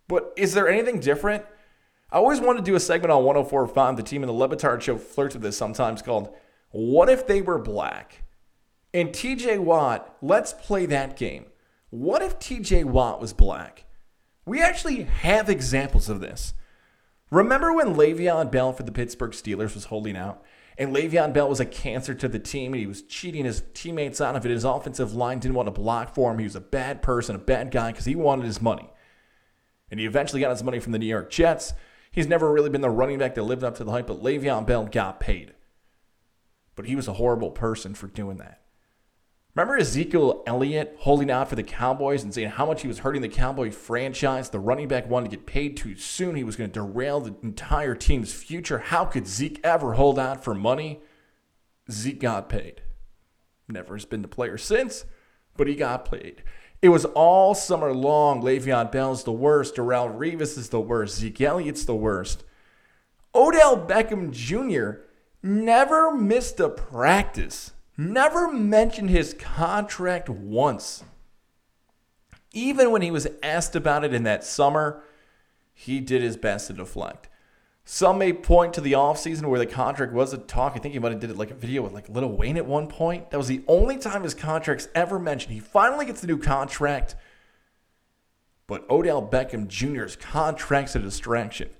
But 0.08 0.32
is 0.36 0.54
there 0.54 0.68
anything 0.68 1.00
different? 1.00 1.44
I 2.10 2.16
always 2.16 2.40
wanted 2.40 2.64
to 2.64 2.70
do 2.70 2.74
a 2.74 2.80
segment 2.80 3.12
on 3.12 3.22
104.5. 3.22 3.96
The 3.96 4.02
team 4.02 4.22
in 4.22 4.26
the 4.26 4.32
Le 4.32 4.48
Batard 4.48 4.80
show 4.80 4.98
flirts 4.98 5.34
with 5.34 5.42
this 5.42 5.56
sometimes 5.56 6.02
called 6.02 6.34
What 6.70 7.08
If 7.08 7.26
They 7.26 7.42
Were 7.42 7.58
Black? 7.58 8.24
And 8.92 9.10
TJ 9.10 9.60
Watt, 9.60 10.16
let's 10.20 10.52
play 10.52 10.86
that 10.86 11.16
game. 11.16 11.46
What 11.90 12.22
if 12.22 12.38
TJ 12.38 12.84
Watt 12.84 13.20
was 13.20 13.32
black? 13.32 13.84
We 14.44 14.60
actually 14.60 15.04
have 15.04 15.48
examples 15.48 16.08
of 16.08 16.20
this. 16.20 16.54
Remember 17.30 17.72
when 17.72 17.94
Le'Veon 17.94 18.50
Bell 18.50 18.72
for 18.72 18.82
the 18.82 18.92
Pittsburgh 18.92 19.32
Steelers 19.32 19.74
was 19.74 19.84
holding 19.86 20.16
out? 20.16 20.42
And 20.78 20.94
Le'Veon 20.94 21.32
Bell 21.32 21.48
was 21.48 21.60
a 21.60 21.66
cancer 21.66 22.14
to 22.14 22.26
the 22.26 22.38
team, 22.38 22.72
and 22.72 22.80
he 22.80 22.86
was 22.86 23.02
cheating 23.02 23.44
his 23.44 23.62
teammates 23.74 24.20
out 24.20 24.34
of 24.34 24.44
it. 24.44 24.50
His 24.50 24.64
offensive 24.64 25.14
line 25.14 25.38
didn't 25.38 25.54
want 25.54 25.66
to 25.66 25.72
block 25.72 26.14
for 26.14 26.32
him. 26.32 26.38
He 26.38 26.44
was 26.44 26.56
a 26.56 26.60
bad 26.60 27.02
person, 27.02 27.36
a 27.36 27.38
bad 27.38 27.70
guy, 27.70 27.92
because 27.92 28.06
he 28.06 28.16
wanted 28.16 28.46
his 28.46 28.62
money. 28.62 28.90
And 29.90 30.00
he 30.00 30.06
eventually 30.06 30.40
got 30.40 30.50
his 30.50 30.64
money 30.64 30.80
from 30.80 30.92
the 30.92 30.98
New 30.98 31.06
York 31.06 31.30
Jets. 31.30 31.74
He's 32.10 32.26
never 32.26 32.50
really 32.50 32.70
been 32.70 32.80
the 32.80 32.90
running 32.90 33.18
back 33.18 33.34
that 33.34 33.42
lived 33.42 33.62
up 33.62 33.76
to 33.76 33.84
the 33.84 33.92
hype, 33.92 34.06
but 34.06 34.22
Le'Veon 34.22 34.66
Bell 34.66 34.86
got 34.86 35.20
paid. 35.20 35.54
But 36.74 36.86
he 36.86 36.96
was 36.96 37.06
a 37.06 37.14
horrible 37.14 37.50
person 37.50 37.94
for 37.94 38.06
doing 38.06 38.38
that. 38.38 38.62
Remember 39.54 39.76
Ezekiel 39.76 40.44
Elliott 40.46 40.94
holding 41.00 41.30
out 41.30 41.48
for 41.48 41.56
the 41.56 41.64
Cowboys 41.64 42.22
and 42.22 42.32
saying 42.32 42.50
how 42.50 42.66
much 42.66 42.82
he 42.82 42.88
was 42.88 43.00
hurting 43.00 43.22
the 43.22 43.28
Cowboy 43.28 43.72
franchise? 43.72 44.48
The 44.48 44.60
running 44.60 44.86
back 44.86 45.08
wanted 45.08 45.30
to 45.30 45.36
get 45.36 45.46
paid 45.46 45.76
too 45.76 45.96
soon. 45.96 46.36
He 46.36 46.44
was 46.44 46.54
going 46.54 46.70
to 46.70 46.80
derail 46.80 47.20
the 47.20 47.34
entire 47.42 47.96
team's 47.96 48.32
future. 48.32 48.78
How 48.78 49.04
could 49.04 49.26
Zeke 49.26 49.60
ever 49.64 49.94
hold 49.94 50.20
out 50.20 50.44
for 50.44 50.54
money? 50.54 51.00
Zeke 51.90 52.20
got 52.20 52.48
paid. 52.48 52.82
Never 53.68 53.94
has 53.94 54.04
been 54.04 54.22
the 54.22 54.28
player 54.28 54.56
since, 54.56 55.04
but 55.56 55.66
he 55.66 55.74
got 55.74 56.08
paid. 56.08 56.44
It 56.80 56.90
was 56.90 57.04
all 57.04 57.54
summer 57.54 57.92
long. 57.92 58.42
Le'Veon 58.42 58.92
Bell's 58.92 59.24
the 59.24 59.32
worst. 59.32 59.74
Darrelle 59.74 60.16
Revis 60.16 60.56
is 60.56 60.68
the 60.68 60.80
worst. 60.80 61.16
Zeke 61.16 61.40
Elliott's 61.40 61.84
the 61.84 61.94
worst. 61.94 62.44
Odell 63.34 63.84
Beckham 63.84 64.30
Jr. 64.30 65.02
never 65.42 66.14
missed 66.14 66.60
a 66.60 66.68
practice 66.68 67.72
never 68.00 68.50
mentioned 68.50 69.10
his 69.10 69.34
contract 69.34 70.28
once. 70.28 71.04
Even 72.52 72.90
when 72.90 73.02
he 73.02 73.10
was 73.10 73.28
asked 73.42 73.76
about 73.76 74.04
it 74.04 74.14
in 74.14 74.24
that 74.24 74.42
summer, 74.42 75.04
he 75.72 76.00
did 76.00 76.22
his 76.22 76.36
best 76.36 76.66
to 76.66 76.72
deflect. 76.72 77.28
Some 77.84 78.18
may 78.18 78.32
point 78.32 78.74
to 78.74 78.80
the 78.80 78.92
offseason 78.92 79.46
where 79.46 79.58
the 79.58 79.66
contract 79.66 80.12
was 80.12 80.32
a 80.32 80.38
talk. 80.38 80.74
I 80.74 80.78
think 80.78 80.94
he 80.94 81.00
might 81.00 81.12
have 81.12 81.20
did 81.20 81.30
it 81.30 81.36
like 81.36 81.50
a 81.50 81.54
video 81.54 81.82
with 81.82 81.92
like 81.92 82.08
Lil 82.08 82.28
Wayne 82.28 82.56
at 82.56 82.66
one 82.66 82.86
point. 82.86 83.30
That 83.30 83.36
was 83.36 83.48
the 83.48 83.62
only 83.66 83.98
time 83.98 84.22
his 84.22 84.34
contract's 84.34 84.88
ever 84.94 85.18
mentioned. 85.18 85.54
He 85.54 85.60
finally 85.60 86.06
gets 86.06 86.20
the 86.20 86.26
new 86.26 86.38
contract. 86.38 87.16
But 88.66 88.88
Odell 88.88 89.26
Beckham 89.26 89.66
Jr.'s 89.66 90.16
contract's 90.16 90.94
a 90.94 91.00
distraction. 91.00 91.70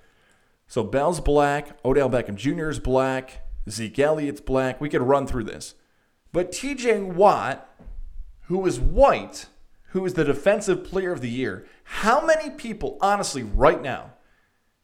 So 0.66 0.82
Bell's 0.82 1.20
black, 1.20 1.78
Odell 1.84 2.10
Beckham 2.10 2.34
Jr. 2.34 2.68
is 2.68 2.78
black, 2.78 3.46
Zeke 3.68 3.98
Elliott's 3.98 4.40
black. 4.40 4.80
We 4.80 4.88
could 4.88 5.02
run 5.02 5.26
through 5.26 5.44
this. 5.44 5.74
But 6.32 6.52
TJ 6.52 7.14
Watt, 7.14 7.68
who 8.42 8.64
is 8.66 8.78
white, 8.78 9.46
who 9.88 10.04
is 10.04 10.14
the 10.14 10.25
defensive 10.25 10.84
player 10.84 11.12
of 11.12 11.20
the 11.20 11.28
year, 11.28 11.66
how 11.84 12.25
many 12.25 12.50
people, 12.50 12.99
honestly, 13.00 13.42
right 13.42 13.82
now, 13.82 14.12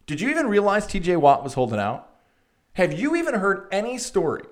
did 0.06 0.20
you 0.20 0.30
even 0.30 0.48
realize 0.48 0.86
TJ 0.86 1.18
Watt 1.18 1.44
was 1.44 1.54
holding 1.54 1.78
out? 1.78 2.10
Have 2.74 2.92
you 2.92 3.16
even 3.16 3.34
heard 3.34 3.68
any 3.72 3.98
story 3.98 4.42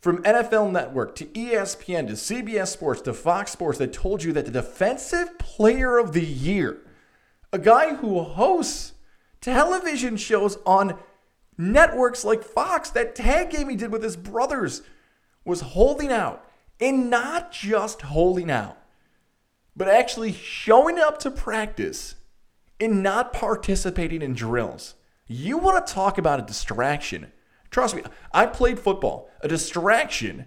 from 0.00 0.22
NFL 0.22 0.70
Network 0.72 1.14
to 1.16 1.26
ESPN 1.26 2.06
to 2.06 2.14
CBS 2.14 2.68
Sports 2.68 3.02
to 3.02 3.12
Fox 3.12 3.52
Sports 3.52 3.78
that 3.78 3.92
told 3.92 4.22
you 4.22 4.32
that 4.32 4.46
the 4.46 4.50
defensive 4.50 5.38
player 5.38 5.98
of 5.98 6.12
the 6.12 6.24
year, 6.24 6.78
a 7.52 7.58
guy 7.58 7.96
who 7.96 8.22
hosts 8.22 8.94
television 9.40 10.16
shows 10.16 10.58
on 10.64 10.98
networks 11.58 12.24
like 12.24 12.42
Fox, 12.42 12.90
that 12.90 13.14
tag 13.14 13.50
game 13.50 13.68
he 13.68 13.76
did 13.76 13.92
with 13.92 14.02
his 14.02 14.16
brothers, 14.16 14.82
was 15.44 15.60
holding 15.60 16.12
out 16.12 16.44
and 16.80 17.10
not 17.10 17.52
just 17.52 18.02
holding 18.02 18.50
out, 18.50 18.78
but 19.76 19.88
actually 19.88 20.32
showing 20.32 20.98
up 20.98 21.18
to 21.18 21.30
practice 21.30 22.16
and 22.78 23.02
not 23.02 23.32
participating 23.32 24.22
in 24.22 24.34
drills. 24.34 24.94
You 25.26 25.58
want 25.58 25.86
to 25.86 25.92
talk 25.92 26.18
about 26.18 26.40
a 26.40 26.46
distraction. 26.46 27.32
Trust 27.70 27.94
me, 27.94 28.02
I 28.32 28.46
played 28.46 28.80
football. 28.80 29.30
A 29.42 29.48
distraction 29.48 30.46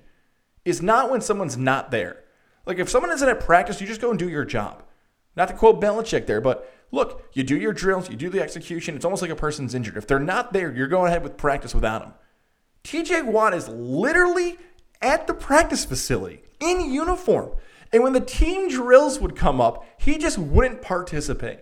is 0.66 0.82
not 0.82 1.10
when 1.10 1.22
someone's 1.22 1.58
not 1.58 1.92
there. 1.92 2.24
Like 2.66 2.80
if 2.80 2.90
someone 2.90 3.12
isn't 3.12 3.28
at 3.28 3.40
practice, 3.40 3.80
you 3.80 3.88
just 3.88 4.02
go 4.02 4.10
and 4.10 4.20
do 4.20 4.30
your 4.30 4.46
job. 4.46 4.84
Not 5.36 5.48
to 5.48 5.54
quote 5.54 5.82
Belichick 5.82 6.26
there, 6.26 6.42
but 6.42 6.72
look, 6.92 7.28
you 7.34 7.44
do 7.44 7.58
your 7.58 7.74
drills, 7.74 8.10
you 8.10 8.16
do 8.16 8.30
the 8.30 8.42
execution. 8.42 8.96
It's 8.96 9.06
almost 9.06 9.22
like 9.22 9.32
a 9.32 9.36
person's 9.36 9.74
injured. 9.74 9.98
If 9.98 10.08
they're 10.08 10.20
not 10.20 10.54
there, 10.54 10.74
you're 10.74 10.88
going 10.88 11.10
ahead 11.10 11.24
with 11.24 11.38
practice 11.38 11.74
without 11.74 12.02
them. 12.02 12.14
TJ 12.84 13.26
Watt 13.26 13.54
is 13.54 13.68
literally 13.70 14.58
at 15.04 15.28
the 15.28 15.34
practice 15.34 15.86
facility 15.86 16.42
in 16.60 16.92
uniform. 16.92 17.52
And 17.92 18.02
when 18.02 18.14
the 18.14 18.22
team 18.22 18.70
drills 18.70 19.20
would 19.20 19.36
come 19.36 19.62
up, 19.62 19.86
he 20.00 20.18
just 20.18 20.40
wouldn't 20.40 20.82
participate. 20.82 21.60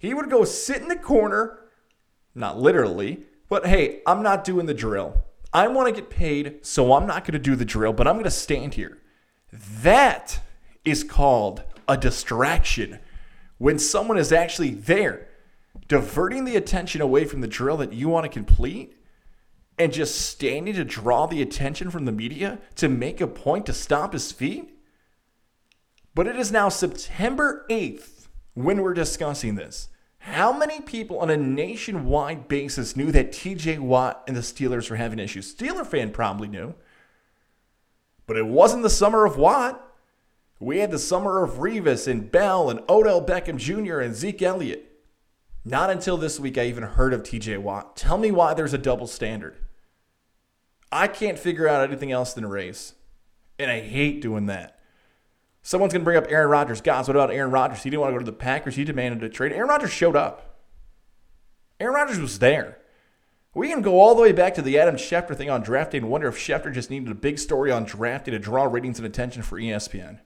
He 0.00 0.12
would 0.12 0.28
go 0.28 0.44
sit 0.44 0.82
in 0.82 0.88
the 0.88 0.96
corner, 0.96 1.60
not 2.34 2.58
literally, 2.58 3.24
but 3.48 3.66
hey, 3.66 4.00
I'm 4.06 4.22
not 4.22 4.42
doing 4.42 4.66
the 4.66 4.74
drill. 4.74 5.22
I 5.52 5.68
want 5.68 5.94
to 5.94 6.00
get 6.00 6.10
paid, 6.10 6.66
so 6.66 6.94
I'm 6.94 7.06
not 7.06 7.22
going 7.22 7.34
to 7.34 7.38
do 7.38 7.54
the 7.54 7.64
drill, 7.64 7.92
but 7.92 8.08
I'm 8.08 8.14
going 8.14 8.24
to 8.24 8.30
stand 8.30 8.74
here. 8.74 8.98
That 9.52 10.40
is 10.84 11.04
called 11.04 11.62
a 11.86 11.96
distraction 11.96 12.98
when 13.58 13.78
someone 13.78 14.18
is 14.18 14.32
actually 14.32 14.70
there, 14.70 15.28
diverting 15.86 16.44
the 16.44 16.56
attention 16.56 17.00
away 17.00 17.24
from 17.24 17.40
the 17.40 17.46
drill 17.46 17.76
that 17.76 17.92
you 17.92 18.08
want 18.08 18.24
to 18.24 18.28
complete 18.28 18.96
and 19.78 19.92
just 19.92 20.20
standing 20.20 20.74
to 20.74 20.84
draw 20.84 21.26
the 21.26 21.42
attention 21.42 21.90
from 21.90 22.04
the 22.04 22.12
media 22.12 22.58
to 22.76 22.88
make 22.88 23.20
a 23.20 23.26
point 23.26 23.66
to 23.66 23.72
stomp 23.72 24.12
his 24.12 24.32
feet? 24.32 24.70
But 26.14 26.26
it 26.26 26.36
is 26.36 26.52
now 26.52 26.68
September 26.68 27.66
8th 27.68 28.28
when 28.54 28.82
we're 28.82 28.94
discussing 28.94 29.56
this. 29.56 29.88
How 30.18 30.56
many 30.56 30.80
people 30.80 31.18
on 31.18 31.28
a 31.28 31.36
nationwide 31.36 32.48
basis 32.48 32.96
knew 32.96 33.12
that 33.12 33.32
TJ 33.32 33.78
Watt 33.80 34.22
and 34.26 34.36
the 34.36 34.40
Steelers 34.40 34.88
were 34.88 34.96
having 34.96 35.18
issues? 35.18 35.54
Steeler 35.54 35.86
fan 35.86 36.12
probably 36.12 36.48
knew. 36.48 36.74
But 38.26 38.38
it 38.38 38.46
wasn't 38.46 38.84
the 38.84 38.90
summer 38.90 39.26
of 39.26 39.36
Watt. 39.36 39.80
We 40.58 40.78
had 40.78 40.90
the 40.90 40.98
summer 40.98 41.42
of 41.42 41.58
Revis 41.58 42.08
and 42.08 42.30
Bell 42.30 42.70
and 42.70 42.80
Odell 42.88 43.22
Beckham 43.22 43.58
Jr. 43.58 44.00
and 44.00 44.14
Zeke 44.14 44.40
Elliott. 44.40 44.92
Not 45.62 45.90
until 45.90 46.16
this 46.16 46.40
week 46.40 46.56
I 46.56 46.66
even 46.66 46.84
heard 46.84 47.12
of 47.12 47.22
TJ 47.22 47.58
Watt. 47.58 47.96
Tell 47.96 48.16
me 48.16 48.30
why 48.30 48.54
there's 48.54 48.72
a 48.72 48.78
double 48.78 49.06
standard. 49.06 49.56
I 50.94 51.08
can't 51.08 51.40
figure 51.40 51.66
out 51.66 51.82
anything 51.82 52.12
else 52.12 52.34
than 52.34 52.46
race. 52.46 52.94
And 53.58 53.68
I 53.68 53.80
hate 53.80 54.22
doing 54.22 54.46
that. 54.46 54.78
Someone's 55.60 55.92
going 55.92 56.02
to 56.02 56.04
bring 56.04 56.16
up 56.16 56.26
Aaron 56.28 56.48
Rodgers. 56.48 56.80
Guys, 56.80 57.08
what 57.08 57.16
about 57.16 57.32
Aaron 57.32 57.50
Rodgers? 57.50 57.82
He 57.82 57.90
didn't 57.90 58.02
want 58.02 58.10
to 58.10 58.14
go 58.14 58.18
to 58.20 58.30
the 58.30 58.36
Packers. 58.36 58.76
He 58.76 58.84
demanded 58.84 59.22
a 59.24 59.28
trade. 59.28 59.52
Aaron 59.52 59.68
Rodgers 59.68 59.90
showed 59.90 60.14
up. 60.14 60.60
Aaron 61.80 61.96
Rodgers 61.96 62.20
was 62.20 62.38
there. 62.38 62.78
We 63.54 63.68
can 63.68 63.82
go 63.82 64.00
all 64.00 64.14
the 64.14 64.22
way 64.22 64.30
back 64.30 64.54
to 64.54 64.62
the 64.62 64.78
Adam 64.78 64.94
Schefter 64.94 65.34
thing 65.34 65.50
on 65.50 65.62
draft 65.62 65.92
day 65.92 65.98
and 65.98 66.10
wonder 66.10 66.28
if 66.28 66.38
Schefter 66.38 66.72
just 66.72 66.90
needed 66.90 67.10
a 67.10 67.14
big 67.14 67.40
story 67.40 67.72
on 67.72 67.84
draft 67.84 68.26
day 68.26 68.30
to 68.30 68.38
draw 68.38 68.64
ratings 68.64 68.98
and 68.98 69.06
attention 69.06 69.42
for 69.42 69.58
ESPN. 69.58 70.20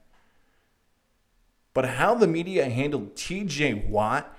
But 1.72 1.86
how 1.86 2.14
the 2.14 2.26
media 2.26 2.68
handled 2.68 3.14
TJ 3.14 3.88
Watt, 3.88 4.36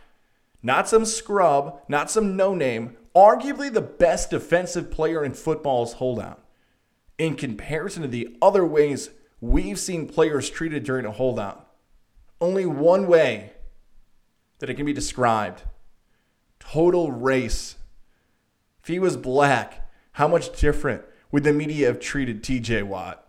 not 0.61 0.87
some 0.87 1.05
scrub, 1.05 1.81
not 1.87 2.11
some 2.11 2.35
no 2.35 2.53
name, 2.53 2.97
arguably 3.15 3.71
the 3.71 3.81
best 3.81 4.29
defensive 4.29 4.91
player 4.91 5.23
in 5.23 5.33
football's 5.33 5.93
holdout. 5.93 6.43
in 7.19 7.35
comparison 7.35 8.01
to 8.01 8.07
the 8.07 8.35
other 8.41 8.65
ways 8.65 9.11
we've 9.41 9.77
seen 9.77 10.07
players 10.07 10.49
treated 10.49 10.83
during 10.83 11.05
a 11.05 11.11
holdout. 11.11 11.67
Only 12.41 12.65
one 12.65 13.05
way 13.07 13.51
that 14.59 14.69
it 14.69 14.75
can 14.75 14.85
be 14.85 14.93
described 14.93 15.63
total 16.59 17.11
race. 17.11 17.75
If 18.81 18.87
he 18.87 18.99
was 18.99 19.17
black, 19.17 19.89
how 20.13 20.27
much 20.27 20.57
different 20.59 21.03
would 21.31 21.43
the 21.43 21.53
media 21.53 21.87
have 21.87 21.99
treated 21.99 22.43
TJ 22.43 22.83
Watt? 22.83 23.25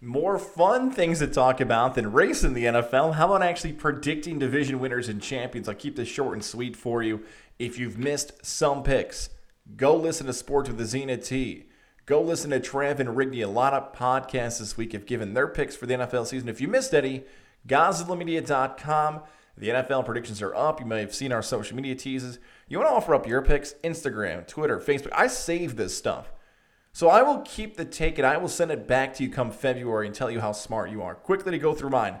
More 0.00 0.38
fun 0.38 0.90
things 0.90 1.18
to 1.18 1.26
talk 1.26 1.60
about 1.60 1.94
than 1.94 2.12
race 2.12 2.42
in 2.42 2.54
the 2.54 2.64
NFL. 2.64 3.14
How 3.14 3.26
about 3.26 3.42
actually 3.46 3.74
predicting 3.74 4.38
division 4.38 4.80
winners 4.80 5.08
and 5.08 5.20
champions? 5.20 5.68
I'll 5.68 5.74
keep 5.74 5.96
this 5.96 6.08
short 6.08 6.32
and 6.32 6.44
sweet 6.44 6.74
for 6.74 7.02
you. 7.02 7.22
If 7.60 7.78
you've 7.78 7.98
missed 7.98 8.32
some 8.42 8.82
picks, 8.82 9.28
go 9.76 9.94
listen 9.94 10.26
to 10.26 10.32
Sports 10.32 10.70
with 10.70 10.78
the 10.78 10.86
Zena 10.86 11.18
T. 11.18 11.66
Go 12.06 12.22
listen 12.22 12.48
to 12.52 12.58
Trav 12.58 13.00
and 13.00 13.10
Rigney. 13.10 13.44
A 13.44 13.48
lot 13.48 13.74
of 13.74 13.94
podcasts 13.94 14.60
this 14.60 14.78
week 14.78 14.94
have 14.94 15.04
given 15.04 15.34
their 15.34 15.46
picks 15.46 15.76
for 15.76 15.84
the 15.84 15.92
NFL 15.92 16.26
season. 16.26 16.48
If 16.48 16.62
you 16.62 16.68
missed 16.68 16.94
any, 16.94 17.24
GodzillaMedia.com. 17.68 19.20
The 19.58 19.68
NFL 19.68 20.06
predictions 20.06 20.40
are 20.40 20.54
up. 20.54 20.80
You 20.80 20.86
may 20.86 21.00
have 21.00 21.14
seen 21.14 21.32
our 21.32 21.42
social 21.42 21.76
media 21.76 21.94
teases. 21.94 22.38
You 22.66 22.78
want 22.78 22.88
to 22.88 22.94
offer 22.94 23.14
up 23.14 23.26
your 23.26 23.42
picks? 23.42 23.74
Instagram, 23.84 24.46
Twitter, 24.46 24.78
Facebook. 24.78 25.12
I 25.12 25.26
save 25.26 25.76
this 25.76 25.94
stuff. 25.94 26.32
So 26.94 27.10
I 27.10 27.20
will 27.20 27.40
keep 27.40 27.76
the 27.76 27.84
take 27.84 28.16
and 28.16 28.26
I 28.26 28.38
will 28.38 28.48
send 28.48 28.70
it 28.70 28.88
back 28.88 29.12
to 29.16 29.22
you 29.22 29.28
come 29.28 29.50
February 29.50 30.06
and 30.06 30.16
tell 30.16 30.30
you 30.30 30.40
how 30.40 30.52
smart 30.52 30.90
you 30.90 31.02
are. 31.02 31.14
Quickly 31.14 31.52
to 31.52 31.58
go 31.58 31.74
through 31.74 31.90
mine. 31.90 32.20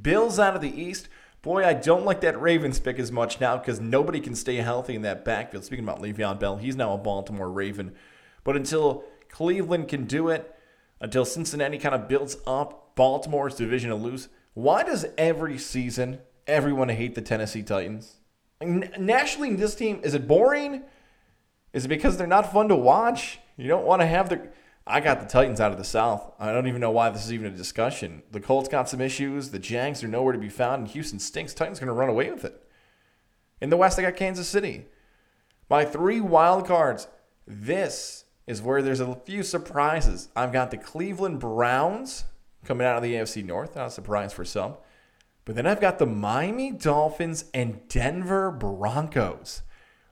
Bills 0.00 0.38
out 0.38 0.54
of 0.54 0.62
the 0.62 0.80
East. 0.80 1.08
Boy, 1.46 1.64
I 1.64 1.74
don't 1.74 2.04
like 2.04 2.22
that 2.22 2.40
Ravens 2.40 2.80
pick 2.80 2.98
as 2.98 3.12
much 3.12 3.40
now 3.40 3.56
because 3.56 3.78
nobody 3.78 4.18
can 4.18 4.34
stay 4.34 4.56
healthy 4.56 4.96
in 4.96 5.02
that 5.02 5.24
backfield. 5.24 5.62
Speaking 5.62 5.84
about 5.84 6.02
Le'Veon 6.02 6.40
Bell, 6.40 6.56
he's 6.56 6.74
now 6.74 6.92
a 6.92 6.98
Baltimore 6.98 7.48
Raven. 7.48 7.94
But 8.42 8.56
until 8.56 9.04
Cleveland 9.28 9.86
can 9.86 10.06
do 10.06 10.28
it, 10.28 10.52
until 11.00 11.24
Cincinnati 11.24 11.78
kind 11.78 11.94
of 11.94 12.08
builds 12.08 12.38
up 12.48 12.96
Baltimore's 12.96 13.54
division 13.54 13.90
to 13.90 13.94
lose, 13.94 14.28
why 14.54 14.82
does 14.82 15.06
every 15.16 15.56
season 15.56 16.18
everyone 16.48 16.88
hate 16.88 17.14
the 17.14 17.22
Tennessee 17.22 17.62
Titans? 17.62 18.16
nationally, 18.60 19.54
this 19.54 19.76
team, 19.76 20.00
is 20.02 20.14
it 20.14 20.26
boring? 20.26 20.82
Is 21.72 21.84
it 21.84 21.88
because 21.88 22.16
they're 22.16 22.26
not 22.26 22.52
fun 22.52 22.66
to 22.70 22.74
watch? 22.74 23.38
You 23.56 23.68
don't 23.68 23.86
want 23.86 24.02
to 24.02 24.06
have 24.06 24.30
the. 24.30 24.48
I 24.86 25.00
got 25.00 25.20
the 25.20 25.26
Titans 25.26 25.60
out 25.60 25.72
of 25.72 25.78
the 25.78 25.84
South. 25.84 26.32
I 26.38 26.52
don't 26.52 26.68
even 26.68 26.80
know 26.80 26.92
why 26.92 27.10
this 27.10 27.24
is 27.24 27.32
even 27.32 27.46
a 27.46 27.56
discussion. 27.56 28.22
The 28.30 28.40
Colts 28.40 28.68
got 28.68 28.88
some 28.88 29.00
issues. 29.00 29.50
The 29.50 29.58
Jags 29.58 30.04
are 30.04 30.08
nowhere 30.08 30.32
to 30.32 30.38
be 30.38 30.48
found, 30.48 30.82
and 30.82 30.88
Houston 30.88 31.18
stinks. 31.18 31.54
Titans 31.54 31.80
going 31.80 31.88
to 31.88 31.92
run 31.92 32.08
away 32.08 32.30
with 32.30 32.44
it. 32.44 32.62
In 33.60 33.70
the 33.70 33.76
West, 33.76 33.98
I 33.98 34.02
got 34.02 34.14
Kansas 34.14 34.48
City. 34.48 34.86
My 35.68 35.84
three 35.84 36.20
wild 36.20 36.66
cards. 36.66 37.08
This 37.48 38.26
is 38.46 38.62
where 38.62 38.80
there's 38.80 39.00
a 39.00 39.16
few 39.16 39.42
surprises. 39.42 40.28
I've 40.36 40.52
got 40.52 40.70
the 40.70 40.76
Cleveland 40.76 41.40
Browns 41.40 42.24
coming 42.64 42.86
out 42.86 42.96
of 42.96 43.02
the 43.02 43.14
AFC 43.14 43.44
North. 43.44 43.74
Not 43.74 43.88
a 43.88 43.90
surprise 43.90 44.32
for 44.32 44.44
some. 44.44 44.76
But 45.44 45.56
then 45.56 45.66
I've 45.66 45.80
got 45.80 45.98
the 45.98 46.06
Miami 46.06 46.70
Dolphins 46.70 47.46
and 47.52 47.88
Denver 47.88 48.52
Broncos. 48.52 49.62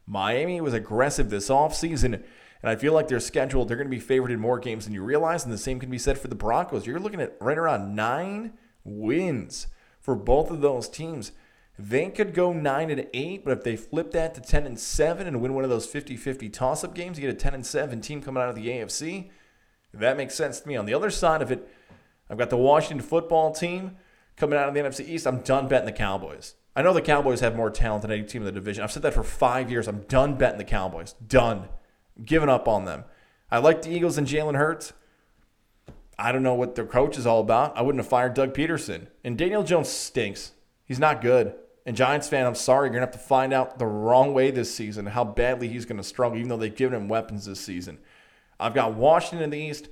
Miami 0.07 0.61
was 0.61 0.75
aggressive 0.75 1.31
this 1.31 1.49
offseason 1.49 2.25
and 2.64 2.71
I 2.71 2.76
feel 2.76 2.94
like 2.94 3.09
they're 3.09 3.21
scheduled, 3.21 3.68
they're 3.68 3.76
going 3.76 3.90
to 3.90 3.94
be 3.94 4.00
favored 4.00 4.30
in 4.30 4.40
more 4.40 4.59
games 4.59 4.87
than 4.87 4.94
you 4.94 5.02
realize. 5.02 5.44
And 5.44 5.52
the 5.52 5.59
same 5.59 5.78
can 5.78 5.90
be 5.90 5.99
said 5.99 6.16
for 6.16 6.28
the 6.28 6.35
Broncos. 6.35 6.87
You're 6.87 6.99
looking 6.99 7.21
at 7.21 7.37
right 7.38 7.59
around 7.59 7.94
nine 7.94 8.54
wins 8.85 9.66
for 10.00 10.14
both 10.14 10.50
of 10.50 10.62
those 10.62 10.88
teams. 10.88 11.33
They 11.78 12.09
could 12.09 12.33
go 12.33 12.54
9 12.54 12.90
and 12.90 13.06
8, 13.12 13.44
but 13.44 13.59
if 13.59 13.64
they 13.64 13.76
flip 13.76 14.12
that 14.12 14.35
to 14.37 14.40
10 14.40 14.64
and 14.64 14.80
7 14.80 15.26
and 15.26 15.42
win 15.42 15.52
one 15.52 15.64
of 15.64 15.68
those 15.68 15.87
50-50 15.87 16.50
toss-up 16.54 16.94
games, 16.94 17.18
you 17.18 17.26
get 17.26 17.35
a 17.35 17.38
10 17.38 17.52
and 17.52 17.66
7 17.66 18.00
team 18.00 18.23
coming 18.23 18.42
out 18.42 18.49
of 18.49 18.54
the 18.54 18.68
AFC. 18.68 19.28
That 19.92 20.16
makes 20.16 20.35
sense 20.35 20.61
to 20.61 20.66
me. 20.66 20.75
On 20.75 20.87
the 20.87 20.94
other 20.94 21.11
side 21.11 21.42
of 21.42 21.52
it, 21.52 21.68
I've 22.30 22.38
got 22.38 22.49
the 22.49 22.56
Washington 22.56 23.06
football 23.06 23.52
team 23.52 23.99
coming 24.38 24.59
out 24.59 24.68
of 24.68 24.75
the 24.75 24.80
NFC 24.80 25.06
East. 25.06 25.26
I'm 25.26 25.40
done 25.40 25.68
betting 25.68 25.85
the 25.85 25.92
Cowboys. 25.92 26.55
I 26.74 26.81
know 26.81 26.94
the 26.94 27.03
Cowboys 27.03 27.40
have 27.40 27.57
more 27.57 27.68
talent 27.68 28.00
than 28.00 28.11
any 28.11 28.22
team 28.22 28.40
in 28.40 28.46
the 28.46 28.53
division. 28.53 28.83
I've 28.83 28.90
said 28.90 29.03
that 29.03 29.12
for 29.12 29.22
five 29.22 29.70
years. 29.70 29.87
I'm 29.87 30.05
done 30.05 30.37
betting 30.38 30.57
the 30.57 30.64
Cowboys. 30.64 31.12
Done 31.29 31.68
given 32.22 32.48
up 32.48 32.68
on 32.68 32.85
them. 32.85 33.05
I 33.50 33.59
like 33.59 33.83
the 33.83 33.90
Eagles 33.90 34.18
and 34.18 34.27
Jalen 34.27 34.57
Hurts. 34.57 34.92
I 36.18 36.33
don't 36.33 36.42
know 36.42 36.55
what 36.55 36.74
their 36.74 36.87
coach 36.87 37.18
is 37.18 37.27
all 37.27 37.40
about. 37.40 37.77
I 37.77 37.83
wouldn't 37.83 38.03
have 38.03 38.09
fired 38.09 38.35
Doug 38.35 38.55
Pederson. 38.55 39.09
And 39.24 39.37
Daniel 39.37 39.62
Jones 39.62 39.88
stinks. 39.88 40.53
He's 40.85 40.98
not 40.98 41.20
good. 41.22 41.55
And 41.87 41.96
Giants 41.96 42.29
fan, 42.29 42.46
I'm 42.46 42.55
sorry, 42.55 42.87
you're 42.87 42.94
to 42.94 43.00
have 43.00 43.11
to 43.12 43.18
find 43.18 43.53
out 43.53 43.79
the 43.79 43.87
wrong 43.87 44.33
way 44.33 44.50
this 44.50 44.74
season 44.74 45.07
how 45.07 45.24
badly 45.24 45.68
he's 45.68 45.85
to 45.98 46.03
struggle, 46.03 46.38
even 46.38 46.48
though 46.48 46.57
they've 46.57 46.74
given 46.74 46.98
him 46.98 47.09
weapons 47.09 47.44
this 47.44 47.61
season. 47.61 47.98
I've 48.59 48.74
got 48.74 48.94
Washington 48.94 49.44
in 49.44 49.50
the 49.50 49.59
East, 49.59 49.88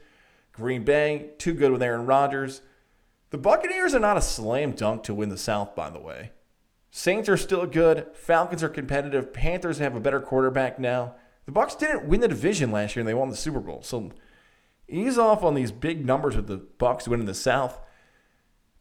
Green 0.52 0.85
Bay, 0.85 1.30
too 1.38 1.52
good 1.52 1.72
with 1.72 1.82
Aaron 1.82 2.06
Rodgers. 2.06 2.62
The 3.30 3.38
Buccaneers 3.38 3.94
are 3.94 4.00
not 4.00 4.16
a 4.16 4.22
slam 4.22 4.72
dunk 4.72 5.02
to 5.04 5.14
win 5.14 5.28
the 5.28 5.38
South, 5.38 5.74
by 5.74 5.90
the 5.90 6.00
way. 6.00 6.32
Saints 6.90 7.28
are 7.28 7.37
still 7.37 7.66
good. 7.66 8.06
Falcons 8.14 8.62
are 8.62 8.68
competitive. 8.68 9.32
Panthers 9.32 9.78
have 9.78 9.96
a 9.96 10.00
better 10.00 10.20
quarterback 10.20 10.78
now. 10.78 11.14
The 11.46 11.52
Bucks 11.52 11.74
didn't 11.74 12.07
win 12.07 12.20
the 12.20 12.28
division 12.28 12.70
last 12.70 12.94
year 12.94 13.00
and 13.00 13.09
they 13.09 13.14
won 13.14 13.31
the 13.31 13.37
Super 13.37 13.61
Bowl. 13.61 13.83
So 13.83 14.12
ease 14.88 15.18
off 15.18 15.42
on 15.42 15.55
these 15.55 15.72
big 15.72 16.05
numbers 16.05 16.37
with 16.37 16.46
the 16.46 16.57
Bucks 16.57 17.09
winning 17.09 17.26
the 17.26 17.35
South. 17.35 17.81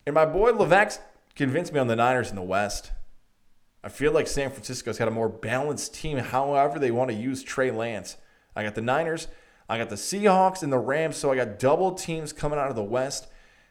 And 0.06 0.14
my 0.14 0.26
boy 0.26 0.52
Levax 0.52 1.00
convinced 1.36 1.74
me 1.74 1.80
on 1.80 1.88
the 1.88 1.96
Niners 1.96 2.30
in 2.30 2.36
the 2.36 2.42
West. 2.42 2.92
I 3.84 3.90
feel 3.90 4.12
like 4.12 4.28
San 4.28 4.52
Francisco's 4.52 5.00
got 5.00 5.08
a 5.08 5.12
more 5.12 5.30
balanced 5.30 5.96
team, 5.96 6.18
however 6.18 6.78
they 6.78 6.92
want 6.92 7.10
to 7.10 7.16
use 7.16 7.42
Trey 7.42 7.72
Lance. 7.72 8.18
I 8.56 8.64
got 8.64 8.76
the 8.76 8.82
Niners, 8.82 9.28
I 9.68 9.78
got 9.78 9.90
the 9.90 9.96
Seahawks 9.96 10.62
and 10.62 10.72
the 10.72 10.78
Rams, 10.78 11.18
so 11.18 11.32
I 11.32 11.36
got 11.36 11.58
double 11.58 11.94
teams 11.94 12.34
coming 12.34 12.60
out 12.60 12.70
of 12.70 12.76
the 12.76 12.84
West. 12.84 13.28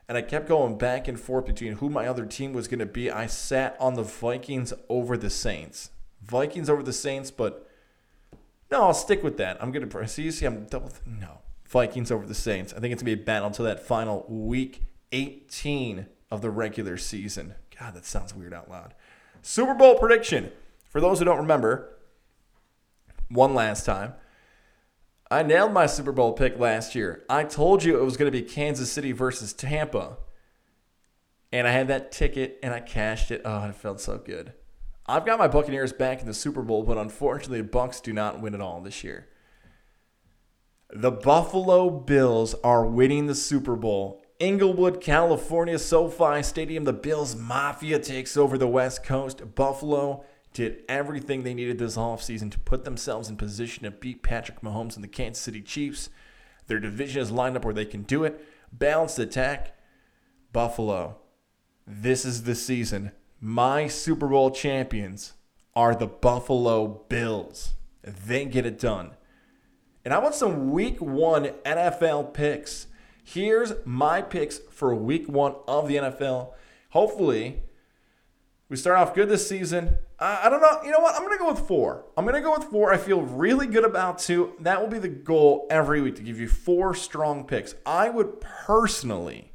And 0.08 0.18
I 0.18 0.22
kept 0.22 0.48
going 0.48 0.76
back 0.76 1.06
and 1.06 1.20
forth 1.20 1.46
between 1.46 1.74
who 1.74 1.88
my 1.88 2.08
other 2.08 2.26
team 2.26 2.52
was 2.52 2.66
going 2.66 2.80
to 2.80 2.86
be. 2.86 3.12
I 3.12 3.26
sat 3.26 3.76
on 3.78 3.94
the 3.94 4.02
Vikings 4.02 4.72
over 4.88 5.16
the 5.16 5.30
Saints. 5.30 5.90
Vikings 6.20 6.68
over 6.68 6.82
the 6.82 6.92
Saints, 6.92 7.30
but 7.30 7.69
no, 8.70 8.82
I'll 8.82 8.94
stick 8.94 9.22
with 9.22 9.36
that. 9.38 9.62
I'm 9.62 9.72
going 9.72 9.88
to 9.88 10.08
see. 10.08 10.22
You 10.22 10.30
see, 10.30 10.46
I'm 10.46 10.64
double. 10.66 10.88
Th- 10.88 11.02
no, 11.06 11.38
Vikings 11.66 12.10
over 12.10 12.26
the 12.26 12.34
Saints. 12.34 12.72
I 12.72 12.80
think 12.80 12.92
it's 12.92 13.02
going 13.02 13.12
to 13.12 13.16
be 13.16 13.22
a 13.22 13.24
battle 13.24 13.48
until 13.48 13.64
that 13.64 13.86
final 13.86 14.24
week 14.28 14.82
18 15.12 16.06
of 16.30 16.42
the 16.42 16.50
regular 16.50 16.96
season. 16.96 17.54
God, 17.78 17.94
that 17.94 18.04
sounds 18.04 18.34
weird 18.34 18.54
out 18.54 18.70
loud. 18.70 18.94
Super 19.42 19.74
Bowl 19.74 19.98
prediction. 19.98 20.52
For 20.88 21.00
those 21.00 21.18
who 21.18 21.24
don't 21.24 21.38
remember, 21.38 21.96
one 23.28 23.54
last 23.54 23.86
time. 23.86 24.14
I 25.30 25.44
nailed 25.44 25.72
my 25.72 25.86
Super 25.86 26.12
Bowl 26.12 26.32
pick 26.32 26.58
last 26.58 26.94
year. 26.94 27.24
I 27.28 27.44
told 27.44 27.84
you 27.84 27.98
it 27.98 28.04
was 28.04 28.16
going 28.16 28.30
to 28.30 28.36
be 28.36 28.42
Kansas 28.42 28.90
City 28.90 29.12
versus 29.12 29.52
Tampa. 29.52 30.16
And 31.52 31.66
I 31.66 31.70
had 31.70 31.88
that 31.88 32.10
ticket 32.10 32.58
and 32.62 32.74
I 32.74 32.80
cashed 32.80 33.30
it. 33.30 33.42
Oh, 33.44 33.68
it 33.68 33.74
felt 33.76 34.00
so 34.00 34.18
good. 34.18 34.52
I've 35.10 35.26
got 35.26 35.40
my 35.40 35.48
Buccaneers 35.48 35.92
back 35.92 36.20
in 36.20 36.26
the 36.26 36.34
Super 36.34 36.62
Bowl, 36.62 36.84
but 36.84 36.96
unfortunately, 36.96 37.62
the 37.62 37.68
Bucks 37.68 38.00
do 38.00 38.12
not 38.12 38.40
win 38.40 38.54
it 38.54 38.60
all 38.60 38.80
this 38.80 39.02
year. 39.02 39.26
The 40.92 41.10
Buffalo 41.10 41.90
Bills 41.90 42.54
are 42.62 42.86
winning 42.86 43.26
the 43.26 43.34
Super 43.34 43.74
Bowl. 43.74 44.22
Inglewood, 44.38 45.00
California, 45.00 45.80
SoFi 45.80 46.44
Stadium. 46.44 46.84
The 46.84 46.92
Bills 46.92 47.34
Mafia 47.34 47.98
takes 47.98 48.36
over 48.36 48.56
the 48.56 48.68
West 48.68 49.02
Coast. 49.02 49.56
Buffalo 49.56 50.24
did 50.52 50.84
everything 50.88 51.42
they 51.42 51.54
needed 51.54 51.78
this 51.78 51.96
offseason 51.96 52.52
to 52.52 52.60
put 52.60 52.84
themselves 52.84 53.28
in 53.28 53.36
position 53.36 53.82
to 53.82 53.90
beat 53.90 54.22
Patrick 54.22 54.60
Mahomes 54.60 54.94
and 54.94 55.02
the 55.02 55.08
Kansas 55.08 55.42
City 55.42 55.60
Chiefs. 55.60 56.08
Their 56.68 56.78
division 56.78 57.20
is 57.20 57.32
lined 57.32 57.56
up 57.56 57.64
where 57.64 57.74
they 57.74 57.84
can 57.84 58.02
do 58.02 58.22
it. 58.22 58.44
Balanced 58.72 59.18
attack. 59.18 59.76
Buffalo. 60.52 61.16
This 61.84 62.24
is 62.24 62.44
the 62.44 62.54
season 62.54 63.10
my 63.40 63.86
Super 63.86 64.28
Bowl 64.28 64.50
champions 64.50 65.32
are 65.74 65.94
the 65.94 66.06
Buffalo 66.06 67.04
Bills. 67.08 67.74
They 68.02 68.44
get 68.44 68.66
it 68.66 68.78
done. 68.78 69.12
And 70.04 70.12
I 70.12 70.18
want 70.18 70.34
some 70.34 70.70
week 70.70 71.00
one 71.00 71.46
NFL 71.64 72.34
picks. 72.34 72.86
Here's 73.24 73.72
my 73.84 74.22
picks 74.22 74.58
for 74.70 74.94
week 74.94 75.28
one 75.28 75.54
of 75.66 75.88
the 75.88 75.96
NFL. 75.96 76.52
Hopefully, 76.90 77.62
we 78.68 78.76
start 78.76 78.98
off 78.98 79.14
good 79.14 79.28
this 79.28 79.48
season. 79.48 79.98
I, 80.18 80.50
don't 80.50 80.60
know. 80.60 80.82
You 80.84 80.90
know 80.90 81.00
what? 81.00 81.14
I'm 81.14 81.22
going 81.22 81.32
to 81.32 81.42
go 81.42 81.50
with 81.50 81.66
four. 81.66 82.04
I'm 82.16 82.24
going 82.24 82.34
to 82.34 82.42
go 82.42 82.52
with 82.52 82.68
four. 82.68 82.92
I 82.92 82.98
feel 82.98 83.22
really 83.22 83.66
good 83.66 83.84
about 83.84 84.18
two. 84.18 84.52
That 84.60 84.80
will 84.80 84.88
be 84.88 84.98
the 84.98 85.08
goal 85.08 85.66
every 85.70 86.02
week 86.02 86.16
to 86.16 86.22
give 86.22 86.38
you 86.38 86.48
four 86.48 86.94
strong 86.94 87.46
picks. 87.46 87.74
I 87.86 88.10
would 88.10 88.40
personally 88.40 89.52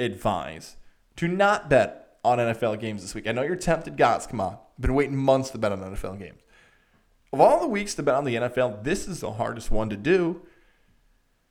advise 0.00 0.76
to 1.16 1.28
not 1.28 1.70
bet 1.70 2.07
on 2.24 2.38
NFL 2.38 2.80
games 2.80 3.02
this 3.02 3.14
week. 3.14 3.26
I 3.26 3.32
know 3.32 3.42
you're 3.42 3.56
tempted, 3.56 3.96
guys. 3.96 4.26
Come 4.26 4.40
on. 4.40 4.54
I've 4.54 4.80
been 4.80 4.94
waiting 4.94 5.16
months 5.16 5.50
to 5.50 5.58
bet 5.58 5.72
on 5.72 5.80
NFL 5.80 6.18
games. 6.18 6.40
Of 7.32 7.40
all 7.40 7.60
the 7.60 7.68
weeks 7.68 7.94
to 7.94 8.02
bet 8.02 8.14
on 8.14 8.24
the 8.24 8.36
NFL, 8.36 8.84
this 8.84 9.06
is 9.06 9.20
the 9.20 9.32
hardest 9.32 9.70
one 9.70 9.90
to 9.90 9.96
do 9.96 10.42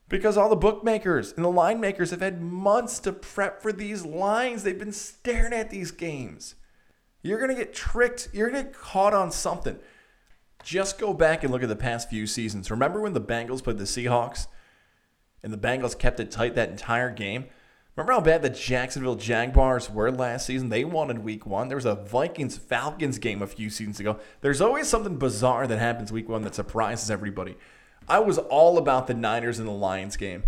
because 0.10 0.38
all 0.38 0.50
the 0.50 0.56
bookmakers 0.56 1.34
and 1.34 1.46
the 1.46 1.50
line 1.50 1.80
makers 1.80 2.12
have 2.12 2.22
had 2.22 2.42
months 2.42 3.00
to 3.00 3.14
prep 3.14 3.62
for 3.62 3.72
these 3.72 4.06
lines. 4.06 4.64
They've 4.64 4.78
been 4.78 4.92
staring 4.92 5.54
at 5.54 5.70
these 5.70 5.92
games. 5.92 6.56
You're 7.22 7.40
going 7.40 7.50
to 7.50 7.56
get 7.56 7.74
tricked. 7.74 8.30
You're 8.34 8.50
going 8.50 8.66
to 8.66 8.72
get 8.72 8.80
caught 8.80 9.14
on 9.14 9.32
something. 9.32 9.78
Just 10.64 10.98
go 10.98 11.14
back 11.14 11.44
and 11.44 11.52
look 11.52 11.64
at 11.64 11.70
the 11.70 11.76
past 11.76 12.10
few 12.10 12.26
seasons. 12.26 12.72
Remember 12.72 13.02
when 13.02 13.14
the 13.14 13.22
Bengals 13.22 13.64
played 13.64 13.78
the 13.78 13.84
Seahawks? 13.84 14.48
and 15.44 15.54
the 15.54 15.58
Bengals 15.58 15.98
kept 15.98 16.20
it 16.20 16.32
tight 16.32 16.56
that 16.56 16.70
entire 16.70 17.10
game. 17.10 17.46
Remember 17.98 18.14
how 18.14 18.22
bad 18.22 18.44
the 18.44 18.52
Jacksonville 18.52 19.16
Jaguars 19.16 19.90
were 19.90 20.12
last 20.12 20.46
season? 20.46 20.70
They 20.70 20.82
in 20.82 21.24
week 21.24 21.48
one. 21.48 21.68
There 21.68 21.78
was 21.78 21.86
a 21.86 21.96
Vikings 21.96 22.56
Falcons 22.56 23.18
game 23.18 23.42
a 23.42 23.48
few 23.48 23.72
seasons 23.72 24.00
ago. 24.00 24.20
There's 24.42 24.62
always 24.62 24.88
something 24.88 25.18
bizarre 25.18 25.66
that 25.66 25.80
happens 25.80 26.12
week 26.12 26.30
one 26.30 26.44
that 26.44 26.54
surprises 26.54 27.10
everybody. 27.10 27.58
I 28.08 28.20
was 28.20 28.38
all 28.38 28.78
about 28.78 29.08
the 29.08 29.16
Niners 29.16 29.58
and 29.58 29.68
the 29.68 29.72
Lions 29.74 30.16
game. 30.16 30.44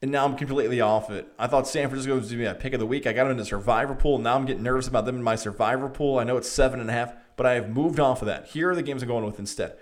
And 0.00 0.10
now 0.10 0.24
I'm 0.24 0.36
completely 0.36 0.80
off 0.80 1.10
it. 1.10 1.28
I 1.38 1.48
thought 1.48 1.68
San 1.68 1.90
Francisco 1.90 2.14
was 2.14 2.30
going 2.30 2.38
to 2.38 2.44
be 2.44 2.46
a 2.46 2.54
pick 2.54 2.72
of 2.72 2.80
the 2.80 2.86
week. 2.86 3.06
I 3.06 3.12
got 3.12 3.24
them 3.24 3.32
in 3.32 3.36
the 3.36 3.44
survivor 3.44 3.94
pool. 3.94 4.18
Now 4.18 4.34
I'm 4.34 4.46
getting 4.46 4.62
nervous 4.62 4.88
about 4.88 5.04
them 5.04 5.16
in 5.16 5.22
my 5.22 5.36
survivor 5.36 5.90
pool. 5.90 6.18
I 6.18 6.24
know 6.24 6.38
it's 6.38 6.48
seven 6.48 6.80
and 6.80 6.88
a 6.88 6.94
half, 6.94 7.12
but 7.36 7.44
I 7.44 7.52
have 7.52 7.68
moved 7.68 8.00
off 8.00 8.22
of 8.22 8.26
that. 8.26 8.46
Here 8.46 8.70
are 8.70 8.74
the 8.74 8.82
games 8.82 9.02
I'm 9.02 9.08
going 9.08 9.26
with 9.26 9.38
instead. 9.38 9.76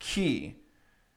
Key 0.00 0.56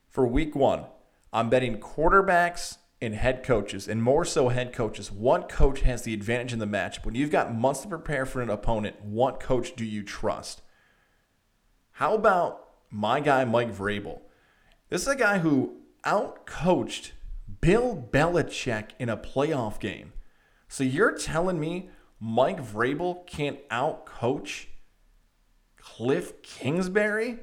for 0.08 0.26
week 0.26 0.56
one, 0.56 0.86
I'm 1.34 1.50
betting 1.50 1.78
quarterbacks 1.78 2.78
and 3.02 3.14
head 3.14 3.44
coaches, 3.44 3.88
and 3.88 4.02
more 4.02 4.26
so 4.26 4.50
head 4.50 4.74
coaches. 4.74 5.12
What 5.12 5.50
coach 5.50 5.82
has 5.82 6.02
the 6.02 6.14
advantage 6.14 6.54
in 6.54 6.60
the 6.60 6.66
match? 6.66 7.04
When 7.06 7.16
you've 7.16 7.32
got 7.32 7.54
months 7.54 7.82
to 7.82 7.88
prepare 7.88 8.26
for 8.26 8.42
an 8.42 8.50
opponent, 8.50 9.04
what 9.04 9.40
coach 9.40 9.76
do 9.76 9.86
you 9.86 10.04
trust? 10.04 10.62
How 11.94 12.16
about 12.16 12.68
my 12.90 13.20
guy, 13.20 13.46
Mike 13.46 13.76
Vrabel? 13.76 14.22
This 14.90 15.04
is 15.04 15.08
a 15.08 15.16
guy 15.16 15.40
who 15.40 15.78
outcoached 16.06 17.12
Bill 17.62 18.08
Belichick 18.12 18.90
in 19.00 19.10
a 19.10 19.18
playoff 19.18 19.80
game. 19.80 20.14
So 20.68 20.84
you're 20.84 21.16
telling 21.16 21.60
me 21.60 21.90
Mike 22.20 22.60
Vrabel 22.60 23.26
can't 23.28 23.68
outcoach 23.70 24.68
Cliff 25.78 26.42
Kingsbury, 26.42 27.40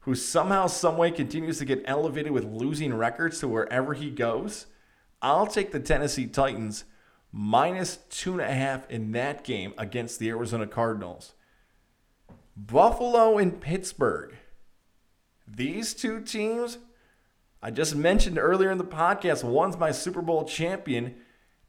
who 0.00 0.14
somehow, 0.14 0.66
someway 0.66 1.10
continues 1.10 1.58
to 1.58 1.64
get 1.64 1.82
elevated 1.84 2.32
with 2.32 2.44
losing 2.44 2.94
records 2.94 3.40
to 3.40 3.48
wherever 3.48 3.94
he 3.94 4.10
goes? 4.10 4.66
I'll 5.20 5.46
take 5.46 5.72
the 5.72 5.80
Tennessee 5.80 6.26
Titans 6.26 6.84
minus 7.32 7.98
two 8.10 8.32
and 8.32 8.40
a 8.40 8.52
half 8.52 8.88
in 8.90 9.12
that 9.12 9.44
game 9.44 9.74
against 9.76 10.18
the 10.18 10.30
Arizona 10.30 10.66
Cardinals. 10.66 11.34
Buffalo 12.56 13.38
and 13.38 13.60
Pittsburgh. 13.60 14.34
These 15.46 15.94
two 15.94 16.20
teams, 16.20 16.78
I 17.62 17.70
just 17.70 17.94
mentioned 17.94 18.38
earlier 18.38 18.70
in 18.70 18.78
the 18.78 18.84
podcast, 18.84 19.44
one's 19.44 19.76
my 19.76 19.92
Super 19.92 20.22
Bowl 20.22 20.44
champion 20.44 21.16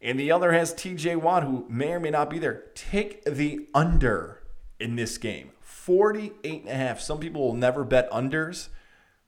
and 0.01 0.19
the 0.19 0.31
other 0.31 0.53
has 0.53 0.73
TJ 0.73 1.17
Watt, 1.17 1.43
who 1.43 1.65
may 1.69 1.93
or 1.93 1.99
may 1.99 2.09
not 2.09 2.29
be 2.29 2.39
there. 2.39 2.63
Take 2.73 3.23
the 3.25 3.67
under 3.73 4.41
in 4.79 4.95
this 4.95 5.17
game 5.17 5.51
48 5.59 6.61
and 6.61 6.69
a 6.69 6.75
half. 6.75 7.01
Some 7.01 7.19
people 7.19 7.41
will 7.41 7.55
never 7.55 7.83
bet 7.83 8.09
unders 8.11 8.69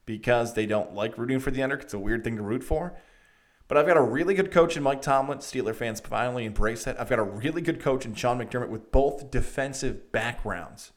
because 0.06 0.54
they 0.54 0.66
don't 0.66 0.94
like 0.94 1.18
rooting 1.18 1.40
for 1.40 1.52
the 1.52 1.62
under. 1.62 1.76
It's 1.76 1.94
a 1.94 2.00
weird 2.00 2.24
thing 2.24 2.38
to 2.38 2.42
root 2.42 2.64
for. 2.64 2.98
But 3.72 3.78
I've 3.78 3.88
got 3.88 3.96
a 3.96 4.02
really 4.02 4.34
good 4.34 4.52
coach 4.52 4.76
in 4.76 4.84
Mike 4.84 5.02
Tomlin. 5.02 5.38
Steeler 5.38 5.74
fans 5.74 6.02
finally 6.02 6.44
embrace 6.44 6.84
that. 6.84 7.00
I've 7.00 7.08
got 7.08 7.20
a 7.20 7.24
really 7.24 7.62
good 7.62 7.80
coach 7.80 8.06
in 8.06 8.14
Sean 8.14 8.38
McDermott 8.38 8.68
with 8.68 8.92
both 8.92 9.32
defensive 9.32 10.12
backgrounds. 10.12 10.92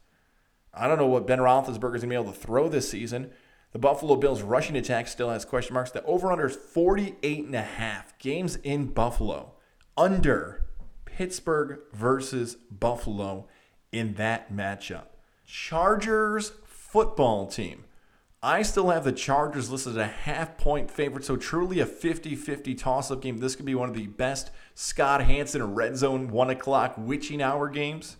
I 0.73 0.89
don't 0.89 0.99
know 0.99 1.07
what 1.07 1.25
Ben 1.25 1.39
Roethlisberger 1.39 1.69
is 1.69 1.79
going 1.79 2.01
to 2.01 2.07
be 2.09 2.15
able 2.17 2.33
to 2.33 2.37
throw 2.37 2.69
this 2.69 2.91
season. 2.91 3.31
The 3.71 3.79
Buffalo 3.79 4.17
Bills 4.17 4.43
rushing 4.43 4.75
attack 4.75 5.07
still 5.07 5.31
has 5.31 5.45
question 5.45 5.75
marks. 5.75 5.93
The 5.93 6.03
over-under 6.03 6.47
is 6.47 6.57
48 6.57 7.45
and 7.45 7.55
a 7.55 7.63
half. 7.63 8.19
Games 8.19 8.57
in 8.65 8.87
Buffalo. 8.87 9.53
Under 9.97 10.67
Pittsburgh 11.05 11.79
versus 11.93 12.57
Buffalo 12.73 13.47
in 13.93 14.15
that 14.15 14.53
matchup. 14.53 15.05
Chargers 15.47 16.51
football 16.65 17.47
team. 17.47 17.85
I 18.45 18.61
still 18.61 18.91
have 18.91 19.05
the 19.05 19.13
Chargers 19.13 19.71
listed 19.71 19.93
as 19.93 19.97
a 19.97 20.07
half 20.07 20.59
point 20.59 20.91
favorite, 20.91 21.25
so 21.25 21.35
truly 21.35 21.81
a 21.81 21.87
50 21.87 22.37
50 22.37 22.75
toss 22.75 23.11
up 23.11 23.23
game. 23.23 23.39
This 23.39 23.57
could 23.57 23.65
be 23.65 23.75
one 23.75 23.89
of 23.89 23.95
the 23.95 24.07
best 24.07 24.51
Scott 24.75 25.25
Hanson 25.25 25.75
red 25.75 25.97
zone 25.97 26.29
one 26.29 26.51
o'clock 26.51 26.93
witching 26.99 27.41
hour 27.41 27.71
games. 27.71 28.19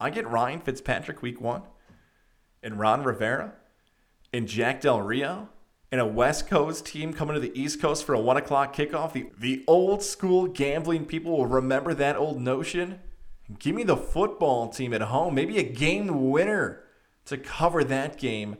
I 0.00 0.10
get 0.10 0.26
Ryan 0.26 0.58
Fitzpatrick 0.58 1.22
week 1.22 1.40
one, 1.40 1.62
and 2.60 2.80
Ron 2.80 3.04
Rivera, 3.04 3.52
and 4.32 4.48
Jack 4.48 4.80
Del 4.80 5.00
Rio, 5.00 5.48
and 5.92 6.00
a 6.00 6.06
West 6.06 6.48
Coast 6.48 6.84
team 6.84 7.12
coming 7.12 7.34
to 7.34 7.40
the 7.40 7.56
East 7.56 7.80
Coast 7.80 8.02
for 8.02 8.14
a 8.14 8.20
one 8.20 8.36
o'clock 8.36 8.74
kickoff. 8.74 9.12
The, 9.12 9.30
the 9.38 9.62
old 9.68 10.02
school 10.02 10.48
gambling 10.48 11.04
people 11.04 11.36
will 11.36 11.46
remember 11.46 11.94
that 11.94 12.16
old 12.16 12.40
notion. 12.40 12.98
Give 13.60 13.76
me 13.76 13.84
the 13.84 13.96
football 13.96 14.70
team 14.70 14.92
at 14.92 15.02
home, 15.02 15.36
maybe 15.36 15.58
a 15.58 15.62
game 15.62 16.32
winner 16.32 16.82
to 17.26 17.38
cover 17.38 17.84
that 17.84 18.18
game 18.18 18.56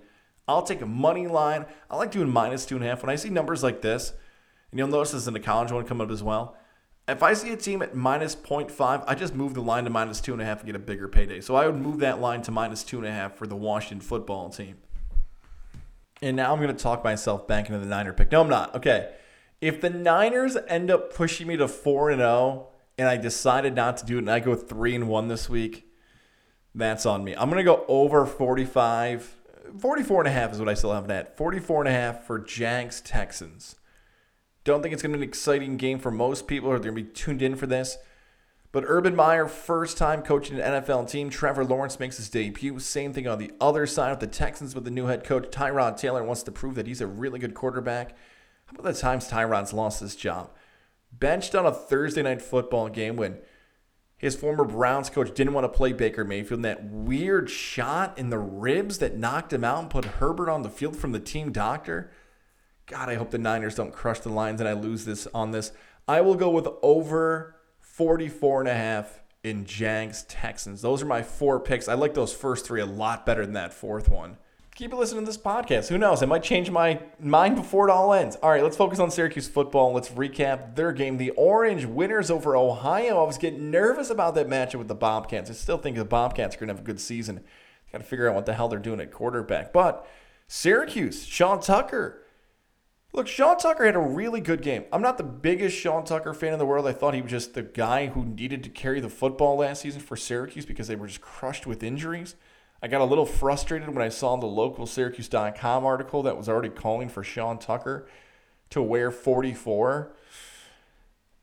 I'll 0.48 0.62
take 0.62 0.80
a 0.80 0.86
money 0.86 1.26
line. 1.26 1.66
I 1.90 1.96
like 1.96 2.10
doing 2.10 2.30
minus 2.30 2.66
two 2.66 2.76
and 2.76 2.84
a 2.84 2.88
half. 2.88 3.02
When 3.02 3.10
I 3.10 3.16
see 3.16 3.30
numbers 3.30 3.62
like 3.62 3.82
this, 3.82 4.12
and 4.70 4.78
you'll 4.78 4.88
notice 4.88 5.12
this 5.12 5.26
in 5.26 5.32
the 5.32 5.40
college 5.40 5.72
one 5.72 5.84
coming 5.86 6.06
up 6.06 6.12
as 6.12 6.22
well. 6.22 6.56
If 7.08 7.22
I 7.22 7.34
see 7.34 7.52
a 7.52 7.56
team 7.56 7.82
at 7.82 7.94
minus 7.94 8.34
0.5, 8.34 9.04
I 9.06 9.14
just 9.14 9.34
move 9.34 9.54
the 9.54 9.60
line 9.60 9.84
to 9.84 9.90
minus 9.90 10.20
two 10.20 10.32
and 10.32 10.42
a 10.42 10.44
half 10.44 10.58
and 10.58 10.66
get 10.66 10.74
a 10.74 10.80
bigger 10.80 11.06
payday. 11.06 11.40
So 11.40 11.54
I 11.54 11.66
would 11.66 11.76
move 11.76 12.00
that 12.00 12.20
line 12.20 12.42
to 12.42 12.50
minus 12.50 12.82
two 12.82 12.98
and 12.98 13.06
a 13.06 13.12
half 13.12 13.36
for 13.36 13.46
the 13.46 13.54
Washington 13.54 14.00
football 14.00 14.50
team. 14.50 14.76
And 16.20 16.36
now 16.36 16.52
I'm 16.52 16.60
going 16.60 16.74
to 16.74 16.82
talk 16.82 17.04
myself 17.04 17.46
back 17.46 17.66
into 17.66 17.78
the 17.78 17.86
Niner 17.86 18.12
pick. 18.12 18.32
No, 18.32 18.40
I'm 18.40 18.48
not. 18.48 18.74
Okay. 18.74 19.12
If 19.60 19.80
the 19.80 19.90
Niners 19.90 20.56
end 20.68 20.90
up 20.90 21.14
pushing 21.14 21.46
me 21.46 21.56
to 21.56 21.68
4 21.68 22.10
and 22.10 22.20
0 22.20 22.68
and 22.98 23.08
I 23.08 23.16
decided 23.16 23.74
not 23.74 23.98
to 23.98 24.06
do 24.06 24.16
it 24.16 24.20
and 24.20 24.30
I 24.30 24.40
go 24.40 24.54
3 24.54 24.94
and 24.94 25.08
1 25.08 25.28
this 25.28 25.48
week, 25.48 25.86
that's 26.74 27.06
on 27.06 27.22
me. 27.22 27.34
I'm 27.36 27.48
going 27.50 27.58
to 27.58 27.64
go 27.64 27.84
over 27.88 28.26
45 28.26 29.36
44 29.78 30.22
and 30.22 30.28
a 30.28 30.32
half 30.32 30.52
is 30.52 30.58
what 30.58 30.68
I 30.68 30.74
still 30.74 30.92
have 30.92 31.10
at. 31.10 31.36
44 31.36 31.82
and 31.82 31.88
a 31.88 31.92
half 31.92 32.24
for 32.24 32.38
Jags 32.38 33.00
Texans. 33.00 33.76
Don't 34.64 34.82
think 34.82 34.92
it's 34.92 35.02
going 35.02 35.12
to 35.12 35.18
be 35.18 35.24
an 35.24 35.28
exciting 35.28 35.76
game 35.76 35.98
for 35.98 36.10
most 36.10 36.46
people, 36.46 36.68
or 36.68 36.78
they're 36.78 36.90
going 36.90 37.04
to 37.04 37.10
be 37.10 37.16
tuned 37.16 37.42
in 37.42 37.54
for 37.54 37.66
this. 37.66 37.98
But 38.72 38.84
Urban 38.86 39.14
Meyer, 39.14 39.46
first 39.46 39.96
time 39.96 40.22
coaching 40.22 40.60
an 40.60 40.82
NFL 40.82 41.08
team. 41.08 41.30
Trevor 41.30 41.64
Lawrence 41.64 41.98
makes 41.98 42.16
his 42.16 42.28
debut. 42.28 42.78
Same 42.78 43.12
thing 43.12 43.26
on 43.26 43.38
the 43.38 43.52
other 43.60 43.86
side 43.86 44.12
of 44.12 44.18
the 44.18 44.26
Texans 44.26 44.74
with 44.74 44.84
the 44.84 44.90
new 44.90 45.06
head 45.06 45.24
coach. 45.24 45.44
Tyrod 45.50 45.96
Taylor 45.96 46.24
wants 46.24 46.42
to 46.42 46.52
prove 46.52 46.74
that 46.74 46.86
he's 46.86 47.00
a 47.00 47.06
really 47.06 47.38
good 47.38 47.54
quarterback. 47.54 48.10
How 48.66 48.72
about 48.74 48.92
the 48.92 49.00
times 49.00 49.30
Tyrod's 49.30 49.72
lost 49.72 50.00
his 50.00 50.16
job? 50.16 50.50
Benched 51.12 51.54
on 51.54 51.64
a 51.64 51.72
Thursday 51.72 52.22
night 52.22 52.42
football 52.42 52.88
game 52.88 53.16
when 53.16 53.38
his 54.18 54.34
former 54.34 54.64
Browns 54.64 55.10
coach 55.10 55.34
didn't 55.34 55.52
want 55.52 55.64
to 55.64 55.76
play 55.76 55.92
Baker 55.92 56.24
Mayfield. 56.24 56.58
And 56.58 56.64
that 56.64 56.84
weird 56.84 57.50
shot 57.50 58.18
in 58.18 58.30
the 58.30 58.38
ribs 58.38 58.98
that 58.98 59.18
knocked 59.18 59.52
him 59.52 59.64
out 59.64 59.80
and 59.80 59.90
put 59.90 60.04
Herbert 60.04 60.48
on 60.48 60.62
the 60.62 60.70
field 60.70 60.96
from 60.96 61.12
the 61.12 61.20
team 61.20 61.52
doctor. 61.52 62.10
God, 62.86 63.08
I 63.08 63.16
hope 63.16 63.30
the 63.30 63.38
Niners 63.38 63.74
don't 63.74 63.92
crush 63.92 64.20
the 64.20 64.30
Lions 64.30 64.60
and 64.60 64.68
I 64.68 64.72
lose 64.72 65.04
this 65.04 65.26
on 65.34 65.50
this. 65.50 65.72
I 66.08 66.20
will 66.22 66.36
go 66.36 66.50
with 66.50 66.68
over 66.82 67.56
44 67.80 68.60
and 68.60 68.68
a 68.68 68.74
half 68.74 69.20
in 69.42 69.66
Jags 69.66 70.22
Texans. 70.24 70.82
Those 70.82 71.02
are 71.02 71.06
my 71.06 71.22
four 71.22 71.60
picks. 71.60 71.88
I 71.88 71.94
like 71.94 72.14
those 72.14 72.32
first 72.32 72.64
three 72.64 72.80
a 72.80 72.86
lot 72.86 73.26
better 73.26 73.44
than 73.44 73.54
that 73.54 73.74
fourth 73.74 74.08
one 74.08 74.38
keep 74.76 74.92
listening 74.92 75.24
to 75.24 75.26
this 75.26 75.38
podcast. 75.38 75.88
Who 75.88 75.96
knows? 75.96 76.22
I 76.22 76.26
might 76.26 76.42
change 76.42 76.70
my 76.70 77.00
mind 77.18 77.56
before 77.56 77.88
it 77.88 77.92
all 77.92 78.12
ends. 78.12 78.36
All 78.36 78.50
right, 78.50 78.62
let's 78.62 78.76
focus 78.76 78.98
on 78.98 79.10
Syracuse 79.10 79.48
football. 79.48 79.92
Let's 79.94 80.10
recap 80.10 80.76
their 80.76 80.92
game. 80.92 81.16
The 81.16 81.30
Orange 81.30 81.86
winners 81.86 82.30
over 82.30 82.54
Ohio. 82.54 83.18
I 83.18 83.26
was 83.26 83.38
getting 83.38 83.70
nervous 83.70 84.10
about 84.10 84.34
that 84.34 84.48
matchup 84.48 84.76
with 84.76 84.88
the 84.88 84.94
Bobcats. 84.94 85.50
I 85.50 85.54
still 85.54 85.78
think 85.78 85.96
the 85.96 86.04
Bobcats 86.04 86.54
are 86.54 86.58
going 86.58 86.68
to 86.68 86.74
have 86.74 86.82
a 86.82 86.86
good 86.86 87.00
season. 87.00 87.40
Got 87.90 87.98
to 87.98 88.04
figure 88.04 88.28
out 88.28 88.34
what 88.34 88.44
the 88.44 88.52
hell 88.52 88.68
they're 88.68 88.78
doing 88.78 89.00
at 89.00 89.10
quarterback. 89.10 89.72
But 89.72 90.06
Syracuse, 90.46 91.24
Sean 91.24 91.58
Tucker. 91.60 92.22
Look, 93.14 93.28
Sean 93.28 93.56
Tucker 93.56 93.86
had 93.86 93.96
a 93.96 94.00
really 94.00 94.42
good 94.42 94.60
game. 94.60 94.84
I'm 94.92 95.00
not 95.00 95.16
the 95.16 95.24
biggest 95.24 95.74
Sean 95.74 96.04
Tucker 96.04 96.34
fan 96.34 96.52
in 96.52 96.58
the 96.58 96.66
world. 96.66 96.86
I 96.86 96.92
thought 96.92 97.14
he 97.14 97.22
was 97.22 97.30
just 97.30 97.54
the 97.54 97.62
guy 97.62 98.08
who 98.08 98.26
needed 98.26 98.62
to 98.64 98.68
carry 98.68 99.00
the 99.00 99.08
football 99.08 99.56
last 99.56 99.80
season 99.80 100.02
for 100.02 100.18
Syracuse 100.18 100.66
because 100.66 100.86
they 100.86 100.96
were 100.96 101.06
just 101.06 101.22
crushed 101.22 101.66
with 101.66 101.82
injuries. 101.82 102.34
I 102.82 102.88
got 102.88 103.00
a 103.00 103.04
little 103.04 103.26
frustrated 103.26 103.88
when 103.88 104.04
I 104.04 104.08
saw 104.10 104.36
the 104.36 104.46
local 104.46 104.86
Syracuse.com 104.86 105.84
article 105.84 106.22
that 106.24 106.36
was 106.36 106.48
already 106.48 106.68
calling 106.68 107.08
for 107.08 107.24
Sean 107.24 107.58
Tucker 107.58 108.06
to 108.70 108.82
wear 108.82 109.10
44. 109.10 110.12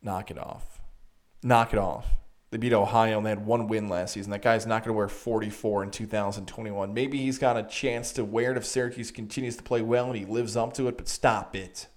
Knock 0.02 0.32
it 0.32 0.38
off. 0.38 0.82
Knock 1.42 1.74
it 1.74 1.80
off. 1.80 2.08
They 2.52 2.58
beat 2.58 2.74
Ohio 2.74 3.18
and 3.18 3.26
they 3.26 3.32
had 3.32 3.48
one 3.48 3.68
win 3.68 3.90
last 3.90 4.14
season. 4.14 4.30
That 4.32 4.44
guy's 4.44 4.68
not 4.68 4.84
going 4.84 4.94
to 4.94 4.98
wear 4.98 5.08
44 5.08 5.84
in 5.84 5.90
2021. 5.90 6.94
Maybe 6.94 7.18
he's 7.18 7.40
got 7.40 7.58
a 7.58 7.64
chance 7.64 8.12
to 8.14 8.24
wear 8.24 8.52
it 8.52 8.58
if 8.58 8.66
Syracuse 8.66 9.10
continues 9.10 9.58
to 9.58 9.64
play 9.64 9.82
well 9.82 10.06
and 10.06 10.16
he 10.16 10.26
lives 10.26 10.56
up 10.56 10.74
to 10.74 10.88
it, 10.88 10.96
but 10.96 11.08
stop 11.08 11.56
it. 11.56 11.88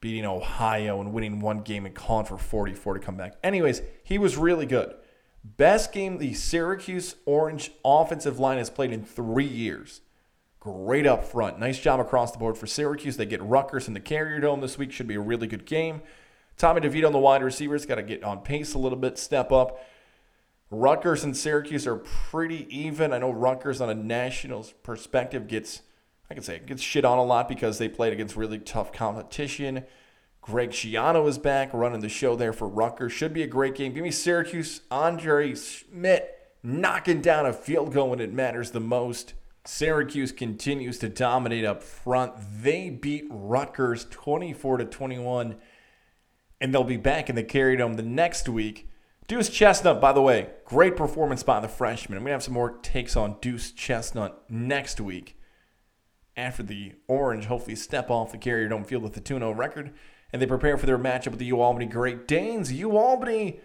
Beating 0.00 0.24
Ohio 0.24 1.00
and 1.00 1.12
winning 1.12 1.38
one 1.38 1.60
game 1.60 1.86
and 1.86 1.94
calling 1.94 2.26
for 2.26 2.38
44 2.38 2.94
to 2.94 3.00
come 3.00 3.16
back. 3.16 3.34
Anyways, 3.44 3.82
he 4.02 4.18
was 4.18 4.36
really 4.36 4.66
good. 4.66 4.94
Best 5.42 5.92
game 5.92 6.18
the 6.18 6.34
Syracuse 6.34 7.16
Orange 7.24 7.72
offensive 7.84 8.38
line 8.38 8.58
has 8.58 8.70
played 8.70 8.92
in 8.92 9.04
three 9.04 9.46
years. 9.46 10.02
Great 10.58 11.06
up 11.06 11.24
front. 11.24 11.58
Nice 11.58 11.78
job 11.78 12.00
across 12.00 12.32
the 12.32 12.38
board 12.38 12.58
for 12.58 12.66
Syracuse. 12.66 13.16
They 13.16 13.24
get 13.24 13.42
Rutgers 13.42 13.88
in 13.88 13.94
the 13.94 14.00
Carrier 14.00 14.40
Dome 14.40 14.60
this 14.60 14.76
week. 14.76 14.92
Should 14.92 15.08
be 15.08 15.14
a 15.14 15.20
really 15.20 15.46
good 15.46 15.64
game. 15.64 16.02
Tommy 16.58 16.82
DeVito 16.82 17.06
on 17.06 17.12
the 17.12 17.18
wide 17.18 17.42
receivers. 17.42 17.86
Got 17.86 17.94
to 17.94 18.02
get 18.02 18.22
on 18.22 18.40
pace 18.40 18.74
a 18.74 18.78
little 18.78 18.98
bit, 18.98 19.16
step 19.16 19.50
up. 19.50 19.82
Rutgers 20.70 21.24
and 21.24 21.34
Syracuse 21.34 21.86
are 21.86 21.96
pretty 21.96 22.66
even. 22.68 23.12
I 23.12 23.18
know 23.18 23.30
Rutgers 23.30 23.80
on 23.80 23.88
a 23.88 23.94
national 23.94 24.66
perspective 24.82 25.48
gets 25.48 25.82
I 26.30 26.34
can 26.34 26.44
say 26.44 26.56
it 26.56 26.66
gets 26.66 26.80
shit 26.80 27.04
on 27.04 27.18
a 27.18 27.24
lot 27.24 27.48
because 27.48 27.78
they 27.78 27.88
played 27.88 28.12
against 28.12 28.36
really 28.36 28.58
tough 28.58 28.92
competition. 28.92 29.84
Greg 30.42 30.70
Schiano 30.70 31.28
is 31.28 31.38
back 31.38 31.72
running 31.72 32.00
the 32.00 32.08
show 32.08 32.34
there 32.34 32.52
for 32.52 32.66
Rutgers. 32.66 33.12
Should 33.12 33.34
be 33.34 33.42
a 33.42 33.46
great 33.46 33.74
game. 33.74 33.92
Give 33.92 34.02
me 34.02 34.10
Syracuse. 34.10 34.80
Andre 34.90 35.52
Szmyt 35.52 36.22
knocking 36.62 37.20
down 37.20 37.46
a 37.46 37.52
field 37.52 37.92
goal 37.92 38.10
when 38.10 38.20
it 38.20 38.32
matters 38.32 38.70
the 38.70 38.80
most. 38.80 39.34
Syracuse 39.66 40.32
continues 40.32 40.98
to 40.98 41.08
dominate 41.08 41.64
up 41.64 41.82
front. 41.82 42.32
They 42.62 42.88
beat 42.88 43.26
Rutgers 43.30 44.06
24 44.10 44.78
to 44.78 44.84
21, 44.86 45.56
and 46.60 46.72
they'll 46.72 46.84
be 46.84 46.96
back 46.96 47.28
in 47.28 47.36
the 47.36 47.44
Carrier 47.44 47.76
Dome 47.76 47.94
the 47.94 48.02
next 48.02 48.48
week. 48.48 48.88
Deuce 49.28 49.50
Chestnut, 49.50 50.00
by 50.00 50.12
the 50.12 50.22
way, 50.22 50.48
great 50.64 50.96
performance 50.96 51.42
by 51.42 51.60
the 51.60 51.68
freshman. 51.68 52.16
I'm 52.16 52.24
going 52.24 52.30
to 52.30 52.32
have 52.32 52.42
some 52.42 52.54
more 52.54 52.78
takes 52.78 53.16
on 53.16 53.36
Deuce 53.40 53.70
Chestnut 53.70 54.42
next 54.48 55.00
week 55.00 55.36
after 56.36 56.62
the 56.62 56.94
Orange 57.06 57.44
hopefully 57.44 57.76
step 57.76 58.10
off 58.10 58.32
the 58.32 58.38
Carrier 58.38 58.68
Dome 58.68 58.84
field 58.84 59.02
with 59.02 59.16
a 59.16 59.20
2 59.20 59.34
0 59.34 59.52
record 59.52 59.92
and 60.32 60.40
they 60.40 60.46
prepare 60.46 60.76
for 60.76 60.86
their 60.86 60.98
matchup 60.98 61.30
with 61.30 61.38
the 61.38 61.52
Albany 61.52 61.86
Great 61.86 62.26
Danes. 62.28 62.72
Albany 62.82 63.60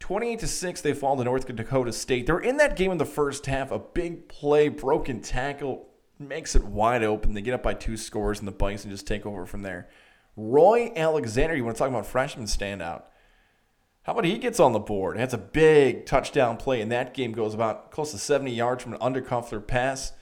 28 0.00 0.38
to 0.38 0.46
6 0.46 0.80
they 0.80 0.94
fall 0.94 1.16
to 1.16 1.24
North 1.24 1.46
Dakota 1.46 1.92
State. 1.92 2.26
They're 2.26 2.38
in 2.38 2.56
that 2.58 2.76
game 2.76 2.92
in 2.92 2.98
the 2.98 3.04
first 3.04 3.46
half. 3.46 3.70
A 3.70 3.78
big 3.78 4.28
play, 4.28 4.68
broken 4.68 5.20
tackle 5.20 5.88
makes 6.18 6.54
it 6.54 6.64
wide 6.64 7.02
open. 7.02 7.34
They 7.34 7.42
get 7.42 7.54
up 7.54 7.62
by 7.62 7.74
two 7.74 7.96
scores 7.96 8.38
and 8.38 8.48
the 8.48 8.52
Bison 8.52 8.90
just 8.90 9.06
take 9.06 9.26
over 9.26 9.46
from 9.46 9.62
there. 9.62 9.88
Roy 10.36 10.92
Alexander, 10.94 11.56
you 11.56 11.64
want 11.64 11.76
to 11.76 11.78
talk 11.78 11.88
about 11.88 12.06
freshman 12.06 12.46
standout? 12.46 13.02
How 14.02 14.12
about 14.12 14.24
he 14.24 14.38
gets 14.38 14.60
on 14.60 14.72
the 14.72 14.78
board? 14.78 15.18
That's 15.18 15.34
a 15.34 15.38
big 15.38 16.06
touchdown 16.06 16.56
play, 16.56 16.80
and 16.80 16.90
that 16.90 17.12
game 17.12 17.32
goes 17.32 17.52
about 17.52 17.90
close 17.90 18.12
to 18.12 18.18
70 18.18 18.52
yards 18.52 18.82
from 18.82 18.94
an 18.94 19.00
Undercuffler 19.00 19.66
pass. 19.66 20.12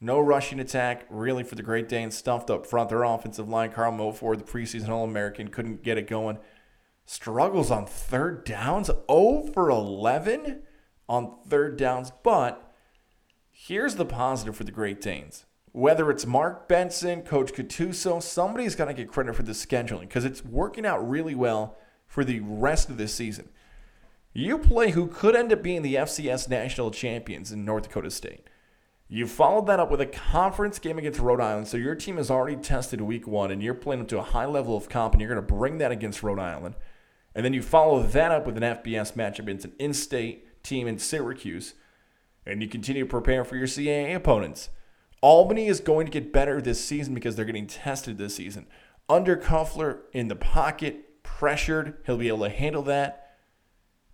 No 0.00 0.20
rushing 0.20 0.60
attack, 0.60 1.06
really, 1.10 1.42
for 1.42 1.56
the 1.56 1.62
Great 1.62 1.88
Danes. 1.88 2.16
Stuffed 2.16 2.50
up 2.50 2.66
front. 2.66 2.88
Their 2.88 3.02
offensive 3.02 3.48
line, 3.48 3.72
Carl 3.72 3.92
Milford, 3.92 4.38
the 4.38 4.44
preseason 4.44 4.90
All 4.90 5.04
American, 5.04 5.48
couldn't 5.48 5.82
get 5.82 5.98
it 5.98 6.06
going. 6.06 6.38
Struggles 7.04 7.70
on 7.70 7.86
third 7.86 8.44
downs. 8.44 8.90
0 9.10 9.50
for 9.52 9.70
11 9.70 10.62
on 11.08 11.38
third 11.48 11.76
downs. 11.76 12.12
But 12.22 12.72
here's 13.50 13.96
the 13.96 14.04
positive 14.04 14.56
for 14.56 14.64
the 14.64 14.70
Great 14.70 15.00
Danes. 15.00 15.46
Whether 15.72 16.10
it's 16.10 16.26
Mark 16.26 16.68
Benson, 16.68 17.22
Coach 17.22 17.52
Gattuso, 17.52 18.22
somebody's 18.22 18.76
got 18.76 18.86
to 18.86 18.94
get 18.94 19.08
credit 19.08 19.34
for 19.34 19.42
the 19.42 19.52
scheduling 19.52 20.02
because 20.02 20.24
it's 20.24 20.44
working 20.44 20.86
out 20.86 21.08
really 21.08 21.34
well 21.34 21.76
for 22.06 22.24
the 22.24 22.40
rest 22.40 22.88
of 22.88 22.98
this 22.98 23.14
season. 23.14 23.48
You 24.32 24.58
play 24.58 24.92
who 24.92 25.08
could 25.08 25.34
end 25.34 25.52
up 25.52 25.62
being 25.62 25.82
the 25.82 25.96
FCS 25.96 26.48
national 26.48 26.90
champions 26.92 27.50
in 27.52 27.64
North 27.64 27.84
Dakota 27.84 28.10
State. 28.10 28.46
You 29.10 29.26
followed 29.26 29.66
that 29.68 29.80
up 29.80 29.90
with 29.90 30.02
a 30.02 30.06
conference 30.06 30.78
game 30.78 30.98
against 30.98 31.18
Rhode 31.18 31.40
Island. 31.40 31.66
So 31.66 31.78
your 31.78 31.94
team 31.94 32.18
has 32.18 32.30
already 32.30 32.56
tested 32.56 33.00
week 33.00 33.26
one 33.26 33.50
and 33.50 33.62
you're 33.62 33.72
playing 33.72 34.02
up 34.02 34.08
to 34.08 34.18
a 34.18 34.22
high 34.22 34.44
level 34.44 34.76
of 34.76 34.90
comp 34.90 35.14
and 35.14 35.20
you're 35.20 35.32
going 35.32 35.44
to 35.44 35.54
bring 35.54 35.78
that 35.78 35.90
against 35.90 36.22
Rhode 36.22 36.38
Island. 36.38 36.74
And 37.34 37.42
then 37.42 37.54
you 37.54 37.62
follow 37.62 38.02
that 38.02 38.30
up 38.30 38.44
with 38.44 38.58
an 38.58 38.62
FBS 38.62 39.14
matchup 39.14 39.40
against 39.40 39.64
an 39.64 39.72
in 39.78 39.94
state 39.94 40.62
team 40.62 40.86
in 40.86 40.98
Syracuse. 40.98 41.74
And 42.44 42.62
you 42.62 42.68
continue 42.68 43.04
to 43.04 43.08
prepare 43.08 43.44
for 43.44 43.56
your 43.56 43.66
CAA 43.66 44.14
opponents. 44.14 44.68
Albany 45.22 45.68
is 45.68 45.80
going 45.80 46.06
to 46.06 46.12
get 46.12 46.32
better 46.32 46.60
this 46.60 46.84
season 46.84 47.14
because 47.14 47.34
they're 47.34 47.44
getting 47.46 47.66
tested 47.66 48.18
this 48.18 48.34
season. 48.34 48.66
Undercuffler 49.08 50.00
in 50.12 50.28
the 50.28 50.36
pocket, 50.36 51.22
pressured. 51.22 51.96
He'll 52.04 52.18
be 52.18 52.28
able 52.28 52.44
to 52.44 52.50
handle 52.50 52.82
that. 52.82 53.36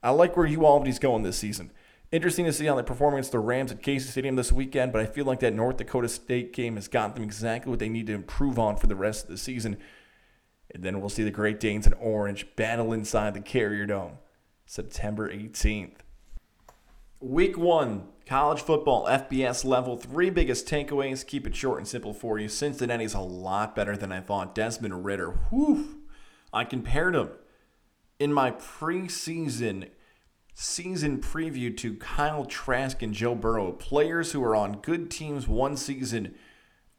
I 0.04 0.10
like 0.10 0.36
where 0.36 0.46
you 0.46 0.64
Albany's 0.64 1.00
going 1.00 1.24
this 1.24 1.38
season. 1.38 1.72
Interesting 2.14 2.44
to 2.44 2.52
see 2.52 2.66
how 2.66 2.76
they 2.76 2.84
perform 2.84 3.14
against 3.14 3.32
the 3.32 3.40
Rams 3.40 3.72
at 3.72 3.82
Casey 3.82 4.08
Stadium 4.08 4.36
this 4.36 4.52
weekend, 4.52 4.92
but 4.92 5.02
I 5.02 5.06
feel 5.06 5.24
like 5.24 5.40
that 5.40 5.52
North 5.52 5.78
Dakota 5.78 6.08
State 6.08 6.52
game 6.52 6.76
has 6.76 6.86
got 6.86 7.16
them 7.16 7.24
exactly 7.24 7.70
what 7.70 7.80
they 7.80 7.88
need 7.88 8.06
to 8.06 8.12
improve 8.12 8.56
on 8.56 8.76
for 8.76 8.86
the 8.86 8.94
rest 8.94 9.24
of 9.24 9.30
the 9.30 9.36
season. 9.36 9.78
And 10.72 10.84
then 10.84 11.00
we'll 11.00 11.08
see 11.08 11.24
the 11.24 11.32
Great 11.32 11.58
Danes 11.58 11.86
and 11.86 11.94
Orange 11.96 12.54
battle 12.54 12.92
inside 12.92 13.34
the 13.34 13.40
Carrier 13.40 13.84
Dome 13.86 14.18
September 14.64 15.28
18th. 15.28 15.96
Week 17.18 17.58
one, 17.58 18.06
college 18.26 18.60
football, 18.60 19.06
FBS 19.06 19.64
level. 19.64 19.96
Three 19.96 20.30
biggest 20.30 20.68
takeaways. 20.68 21.26
Keep 21.26 21.48
it 21.48 21.56
short 21.56 21.78
and 21.78 21.88
simple 21.88 22.14
for 22.14 22.38
you. 22.38 22.46
Cincinnati's 22.46 23.14
a 23.14 23.20
lot 23.20 23.74
better 23.74 23.96
than 23.96 24.12
I 24.12 24.20
thought. 24.20 24.54
Desmond 24.54 25.04
Ridder, 25.04 25.30
whew. 25.50 26.02
I 26.52 26.62
compared 26.62 27.16
him 27.16 27.30
in 28.20 28.32
my 28.32 28.52
preseason 28.52 29.88
season 30.54 31.18
preview 31.18 31.76
to 31.76 31.96
Kyle 31.96 32.44
Trask 32.44 33.02
and 33.02 33.12
Joe 33.12 33.34
Burrow, 33.34 33.72
players 33.72 34.32
who 34.32 34.42
are 34.42 34.56
on 34.56 34.80
good 34.80 35.10
teams 35.10 35.48
one 35.48 35.76
season, 35.76 36.34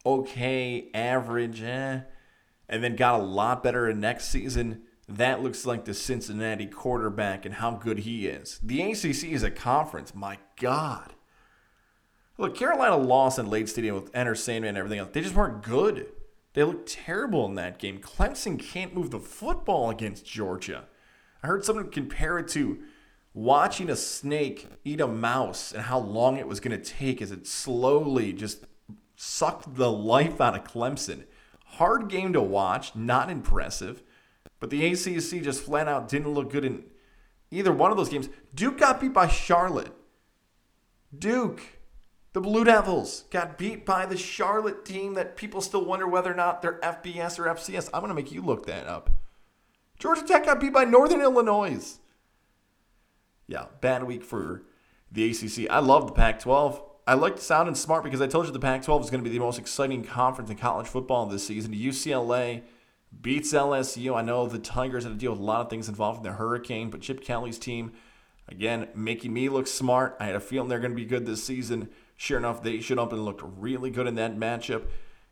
okay, 0.06 0.90
average, 0.94 1.62
eh, 1.62 2.02
and 2.68 2.84
then 2.84 2.96
got 2.96 3.20
a 3.20 3.24
lot 3.24 3.64
better 3.64 3.90
in 3.90 4.00
next 4.00 4.26
season. 4.26 4.84
That 5.08 5.42
looks 5.42 5.66
like 5.66 5.86
the 5.86 5.94
Cincinnati 5.94 6.66
quarterback 6.66 7.46
and 7.46 7.56
how 7.56 7.72
good 7.72 8.00
he 8.00 8.28
is. 8.28 8.60
The 8.62 8.82
ACC 8.82 9.32
is 9.32 9.44
a 9.44 9.52
conference. 9.52 10.14
My 10.14 10.40
God. 10.60 11.14
Look, 12.38 12.56
Carolina 12.56 12.98
lost 12.98 13.40
in 13.40 13.50
Lane 13.50 13.68
Stadium 13.68 13.96
with 13.96 14.14
Enter 14.14 14.36
and 14.48 14.78
everything 14.78 15.00
else. 15.00 15.12
They 15.14 15.22
just 15.22 15.36
weren't 15.36 15.64
good. 15.64 16.08
They 16.54 16.64
looked 16.64 16.90
terrible 16.90 17.46
in 17.46 17.56
that 17.56 17.80
game. 17.80 18.00
Clemson 18.00 18.60
can't 18.60 18.96
move 18.96 19.12
the 19.12 19.20
football 19.20 19.90
against 19.90 20.26
Georgia. 20.26 20.86
I 21.44 21.48
heard 21.48 21.64
someone 21.64 21.90
compare 21.90 22.40
it 22.40 22.48
to 22.50 22.80
watching 23.36 23.90
a 23.90 23.96
snake 23.98 24.66
eat 24.86 25.02
a 25.02 25.08
mouse 25.08 25.74
and 25.74 25.84
how 25.84 26.00
long 26.00 26.38
it 26.38 26.48
was 26.48 26.62
going 26.62 26.76
to 26.76 26.84
take 26.84 27.22
as 27.22 27.32
it 27.32 27.46
slowly 27.46 28.32
just 28.32 28.66
sucked 29.18 29.76
the 29.76 29.92
life 29.92 30.40
out 30.40 30.56
of 30.56 30.64
Clemson. 30.64 31.26
Hard 31.66 32.08
game 32.08 32.32
to 32.32 32.42
watch, 32.42 32.96
not 32.96 33.30
impressive, 33.30 34.02
but 34.62 34.70
the 34.70 34.86
ACC 34.86 35.44
just 35.44 35.64
flat 35.64 35.90
out 35.90 36.08
didn't 36.08 36.34
look 36.34 36.50
good 36.50 36.64
in 36.64 36.86
either 37.52 37.74
one 37.74 37.92
of 37.92 37.98
those 37.98 38.10
games. 38.10 38.30
Duke 38.56 38.78
got 38.78 39.02
beat 39.02 39.14
by 39.14 39.28
Charlotte. 39.28 39.92
Duke, 41.18 41.62
the 42.32 42.40
Blue 42.40 42.64
Devils, 42.64 43.26
got 43.32 43.58
beat 43.58 43.86
by 43.86 44.06
the 44.06 44.18
Charlotte 44.18 44.86
team 44.86 45.14
that 45.16 45.36
people 45.36 45.60
still 45.60 45.84
wonder 45.84 46.08
whether 46.08 46.32
or 46.32 46.36
not 46.36 46.62
they're 46.62 46.80
FBS 46.80 47.38
or 47.38 47.54
FCS. 47.54 47.90
I'm 47.94 48.00
going 48.00 48.10
to 48.10 48.16
make 48.16 48.32
you 48.32 48.42
look 48.42 48.66
that 48.68 48.88
up. 48.88 49.10
Georgia 50.00 50.24
Tech 50.24 50.46
got 50.46 50.62
beat 50.62 50.74
by 50.74 50.86
Northern 50.86 51.22
Illinois 51.22 52.00
yeah, 53.48 53.66
bad 53.82 54.04
week 54.04 54.24
for 54.24 54.64
the 55.12 55.30
ACC. 55.30 55.70
I 55.70 55.80
love 55.80 56.08
the 56.08 56.14
Pac 56.14 56.40
12. 56.40 56.82
I 57.08 57.14
like 57.14 57.38
sounding 57.38 57.76
smart 57.76 58.04
because 58.04 58.22
I 58.22 58.28
told 58.28 58.48
you 58.48 58.52
the 58.52 58.60
Pac 58.60 58.84
12 58.84 59.04
is 59.04 59.10
going 59.10 59.24
to 59.24 59.30
be 59.30 59.36
the 59.36 59.44
most 59.44 59.60
exciting 59.60 60.04
conference 60.04 60.50
in 60.50 60.58
college 60.58 60.88
football 60.88 61.26
this 61.28 61.46
season. 61.46 61.74
UCLA 61.74 62.64
beats 63.22 63.54
LSU. 63.54 64.16
I 64.16 64.24
know 64.24 64.48
the 64.48 64.58
Tigers 64.58 65.04
had 65.04 65.14
to 65.14 65.20
deal 65.20 65.32
with 65.32 65.40
a 65.40 65.44
lot 65.44 65.62
of 65.62 65.70
things 65.70 65.88
involved 65.88 66.18
in 66.18 66.24
the 66.24 66.38
hurricane, 66.38 66.90
but 66.90 67.02
Chip 67.02 67.24
Kelly's 67.24 67.60
team, 67.60 67.94
again, 68.48 68.88
making 68.96 69.34
me 69.34 69.50
look 69.50 69.68
smart. 69.68 70.18
I 70.20 70.26
had 70.26 70.36
a 70.36 70.40
feeling 70.40 70.68
they're 70.68 70.80
going 70.80 70.92
to 70.92 70.96
be 70.96 71.06
good 71.06 71.26
this 71.26 71.44
season. 71.44 71.90
Sure 72.18 72.40
enough, 72.40 72.64
they 72.64 72.80
showed 72.80 73.00
up 73.00 73.14
and 73.14 73.24
looked 73.24 73.44
really 73.44 73.92
good 73.92 74.08
in 74.08 74.16
that 74.16 74.36
matchup. 74.36 74.86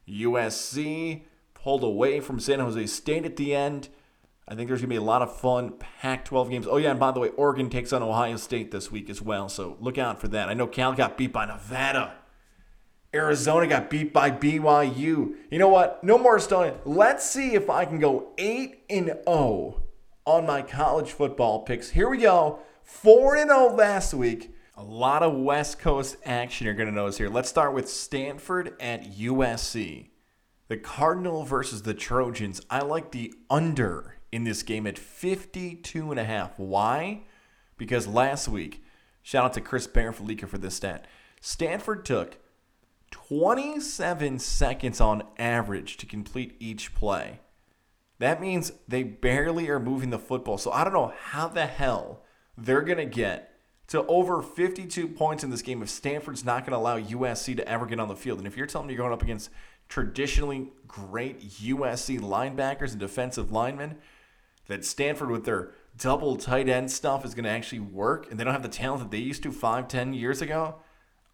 USC 0.08 1.24
pulled 1.54 1.84
away 1.84 2.20
from 2.20 2.40
San 2.40 2.60
Jose 2.60 2.86
State 2.88 3.26
at 3.26 3.38
the 3.38 3.56
end. 3.56 3.90
I 4.48 4.56
think 4.56 4.68
there's 4.68 4.82
going 4.82 4.90
to 4.90 4.94
be 4.94 4.98
a 4.98 5.02
lot 5.02 5.22
of 5.22 5.36
fun 5.36 5.74
Pac 5.80 6.26
12 6.26 6.50
games. 6.50 6.68
Oh, 6.68 6.78
yeah, 6.78 6.92
and 6.92 7.00
by 7.00 7.12
the 7.12 7.20
way, 7.20 7.30
Oregon 7.30 7.70
takes 7.70 7.94
on 7.94 8.04
Ohio 8.04 8.36
State 8.36 8.72
this 8.72 8.92
week 8.92 9.10
as 9.10 9.22
well, 9.22 9.48
so 9.48 9.78
look 9.80 9.98
out 9.98 10.20
for 10.20 10.28
that. 10.30 10.50
I 10.50 10.54
know 10.54 10.68
Cal 10.68 10.94
got 10.94 11.18
beat 11.18 11.32
by 11.32 11.46
Nevada. 11.46 12.16
Arizona 13.14 13.68
got 13.68 13.90
beat 13.90 14.12
by 14.12 14.32
BYU. 14.32 15.36
You 15.50 15.60
know 15.60 15.70
what? 15.70 16.04
No 16.04 16.18
more 16.18 16.40
stalling. 16.40 16.74
Let's 16.84 17.30
see 17.30 17.54
if 17.54 17.70
I 17.70 17.86
can 17.86 18.00
go 18.00 18.32
8 18.38 18.84
and 18.90 19.06
0 19.26 19.82
on 20.26 20.46
my 20.46 20.62
college 20.62 21.12
football 21.12 21.62
picks. 21.64 21.92
Here 21.92 22.10
we 22.10 22.18
go. 22.18 22.60
4 22.84 23.36
and 23.38 23.50
0 23.50 23.76
last 23.76 24.14
week. 24.14 24.54
A 24.76 24.84
lot 24.84 25.22
of 25.22 25.36
West 25.36 25.78
Coast 25.78 26.18
action 26.26 26.66
you're 26.66 26.74
going 26.74 26.90
to 26.90 26.96
notice 26.96 27.20
here. 27.20 27.30
Let's 27.30 27.50
start 27.50 27.76
with 27.76 27.88
Stanford 27.88 28.76
at 28.80 29.04
USC. 29.04 30.10
The 30.68 30.78
Cardinal 30.78 31.44
versus 31.44 31.84
the 31.84 31.94
Trojans. 31.94 32.62
I 32.72 32.80
like 32.80 33.12
the 33.12 33.34
under 33.50 34.13
in 34.34 34.44
this 34.46 34.64
game 34.64 34.88
at 34.88 34.98
52 34.98 36.10
and 36.10 36.20
a 36.20 36.24
half. 36.24 36.58
Why? 36.58 37.22
Because 37.78 38.08
last 38.08 38.48
week, 38.48 38.84
shout 39.22 39.46
out 39.46 39.54
to 39.54 39.62
Chris 39.62 39.86
Bear 39.86 40.12
Fallica 40.12 40.48
for 40.48 40.58
this 40.58 40.76
stat. 40.76 41.06
Stanford 41.40 42.04
took 42.04 42.38
27 43.12 44.40
seconds 44.40 45.00
on 45.00 45.22
average 45.38 45.98
to 45.98 46.08
complete 46.08 46.56
each 46.60 46.96
play. 46.96 47.42
That 48.18 48.42
means 48.42 48.72
they 48.88 49.04
barely 49.04 49.70
are 49.70 49.80
moving 49.80 50.10
the 50.10 50.18
football. 50.18 50.58
So 50.58 50.72
I 50.72 50.84
don't 50.84 50.94
know 50.94 51.14
how 51.26 51.48
the 51.48 51.68
hell 51.68 52.24
they're 52.58 52.82
going 52.82 52.98
to 52.98 53.06
get 53.06 53.52
to 53.88 54.04
over 54.08 54.42
52 54.42 55.10
points 55.10 55.44
in 55.44 55.52
this 55.52 55.62
game 55.62 55.84
if 55.84 55.90
Stanford's 55.90 56.44
not 56.44 56.66
going 56.66 56.72
to 56.72 56.78
allow 56.78 57.00
USC 57.00 57.56
to 57.58 57.68
ever 57.68 57.86
get 57.86 58.00
on 58.00 58.08
the 58.08 58.16
field. 58.16 58.40
And 58.40 58.48
if 58.48 58.58
you're 58.58 58.66
telling 58.66 58.88
me 58.88 58.94
you're 58.94 59.04
going 59.04 59.14
up 59.14 59.22
against 59.22 59.52
traditionally 59.90 60.72
great 60.88 61.42
USC 61.42 62.20
linebackers 62.20 62.92
and 62.92 63.00
defensive 63.00 63.52
linemen, 63.52 63.98
that 64.68 64.86
Stanford 64.86 65.30
with 65.30 65.46
their 65.46 65.72
double 65.98 66.36
tight 66.36 66.68
end 66.68 66.92
stuff 66.92 67.26
is 67.26 67.36
going 67.36 67.46
to 67.46 67.50
actually 67.50 67.80
work 67.80 68.30
and 68.30 68.40
they 68.40 68.44
don't 68.44 68.54
have 68.54 68.64
the 68.64 68.70
talent 68.70 69.02
that 69.02 69.12
they 69.12 69.22
used 69.22 69.44
to 69.44 69.52
five, 69.52 69.88
ten 69.88 70.14
years 70.14 70.42
ago, 70.42 70.76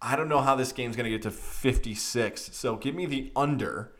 I 0.02 0.16
don't 0.16 0.28
know 0.28 0.40
how 0.40 0.56
this 0.56 0.72
game's 0.72 0.96
going 0.96 1.04
to 1.04 1.10
get 1.10 1.22
to 1.22 1.30
56. 1.30 2.50
So 2.52 2.76
give 2.76 2.94
me 2.94 3.06
the 3.06 3.32
under 3.36 3.92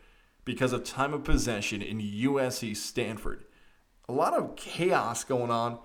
because 0.45 0.73
of 0.73 0.83
time 0.83 1.13
of 1.13 1.23
possession 1.23 1.81
in 1.81 1.99
USC 1.99 2.75
Stanford. 2.75 3.45
A 4.09 4.13
lot 4.13 4.33
of 4.33 4.55
chaos 4.55 5.23
going 5.23 5.51
on 5.51 5.79